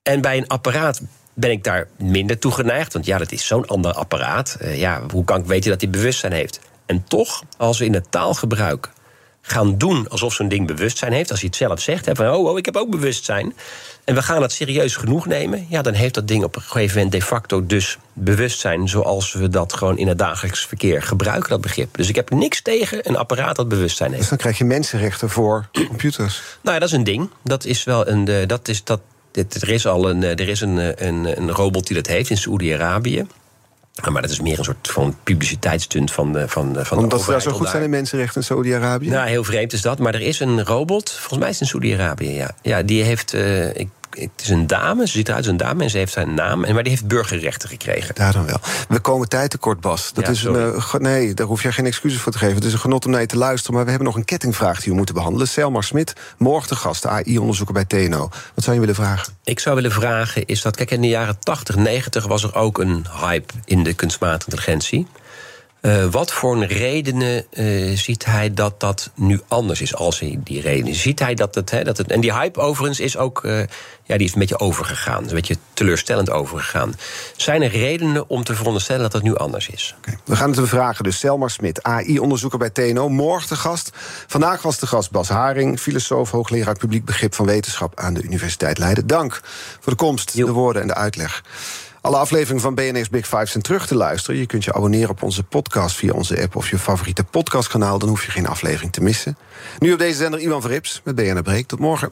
[0.08, 1.02] En bij een apparaat
[1.34, 2.94] ben ik daar minder toe geneigd.
[2.94, 4.58] Want ja, dat is zo'n ander apparaat.
[4.60, 6.60] Eh, ja, hoe kan ik weten dat hij bewustzijn heeft?
[6.86, 8.90] En toch, als we in het taalgebruik
[9.42, 11.32] gaan doen alsof zo'n ding bewustzijn heeft...
[11.32, 13.54] als hij het zelf zegt, hè, van oh, oh, ik heb ook bewustzijn...
[14.04, 15.66] en we gaan het serieus genoeg nemen...
[15.70, 18.90] ja, dan heeft dat ding op een gegeven moment de facto dus bewustzijn...
[18.90, 21.96] zoals we dat gewoon in het dagelijks verkeer gebruiken, dat begrip.
[21.98, 24.20] Dus ik heb niks tegen een apparaat dat bewustzijn heeft.
[24.22, 26.42] Dus dan krijg je mensenrechten voor computers.
[26.62, 27.30] Nou ja, dat is een ding.
[27.44, 28.28] Dat is wel een.
[28.28, 29.00] eh, Dat is dat.
[29.46, 32.08] Dit- Er is al een, eh, er is een, eh, een, een robot die dat
[32.08, 33.26] heeft in Saoedi-Arabië.
[34.02, 37.04] Ah, Maar dat is meer een soort van publiciteitsstunt van de, van, de- van de
[37.04, 39.10] Omdat ze daar zo goed zijn in mensenrechten in Saudi-Arabië.
[39.10, 40.00] Nou, heel vreemd is dat.
[40.00, 42.52] Maar er is een robot, volgens mij is het in Saoedi-Arabië, ja.
[42.62, 43.34] Ja, die heeft.
[43.34, 46.14] eh, ik, het is een dame, ze ziet eruit als een dame en ze heeft
[46.14, 46.64] zijn naam.
[46.64, 48.16] En, maar die heeft burgerrechten gekregen.
[48.16, 48.60] Daar dan wel.
[48.90, 50.14] We komen tijd tekort, Bas.
[50.14, 52.56] Dat Ja, is een, eh, nee, daar hoef je geen excuses voor te geven.
[52.56, 53.74] Het is een genot om naar je te luisteren.
[53.76, 55.48] Maar we hebben nog een kettingvraag die we moeten behandelen.
[55.48, 58.30] Selmar Smit, morgen de gast, AI-onderzoeker bij TNO.
[58.54, 59.34] Wat zou je willen vragen?
[59.44, 60.76] Ik zou willen vragen, is dat...
[60.76, 65.08] Kijk, in de jaren 80, 90 was er ook een hype in de kunstmatige intelligentie.
[65.82, 70.62] Eh, wat voor redenen eh, ziet hij dat dat nu anders is als hij die
[70.62, 70.96] redenen?
[70.96, 72.12] Ziet hij dat het, dat het...
[72.12, 73.44] En die hype overigens is ook...
[73.44, 73.60] eh,
[74.04, 75.24] ja, die is een beetje overgegaan.
[75.24, 76.94] Een beetje teleurstellend overgegaan.
[77.36, 79.96] Zijn er redenen om te veronderstellen dat het nu anders is?
[80.26, 81.04] We gaan het bevragen.
[81.04, 83.10] Dus Selmar Smit, AI-onderzoeker bij TNO.
[83.10, 83.90] Morgen de gast.
[84.28, 88.78] Vandaag was de gast Bas Haring, filosoof, hoogleraar publiek begrip van wetenschap aan de Universiteit
[88.78, 89.08] Leiden.
[89.08, 89.42] Dank
[89.80, 90.46] voor de komst, Jo.
[90.46, 91.44] de woorden en de uitleg.
[92.02, 94.40] Alle afleveringen van BNR's Big Five zijn terug te luisteren.
[94.40, 98.00] Je kunt je abonneren op onze podcast via onze app of je favoriete podcastkanaal.
[98.00, 99.38] Dan hoef je geen aflevering te missen.
[99.80, 101.68] Nu op deze zender Iwan Verrips met BNR Breek.
[101.68, 102.12] Tot morgen.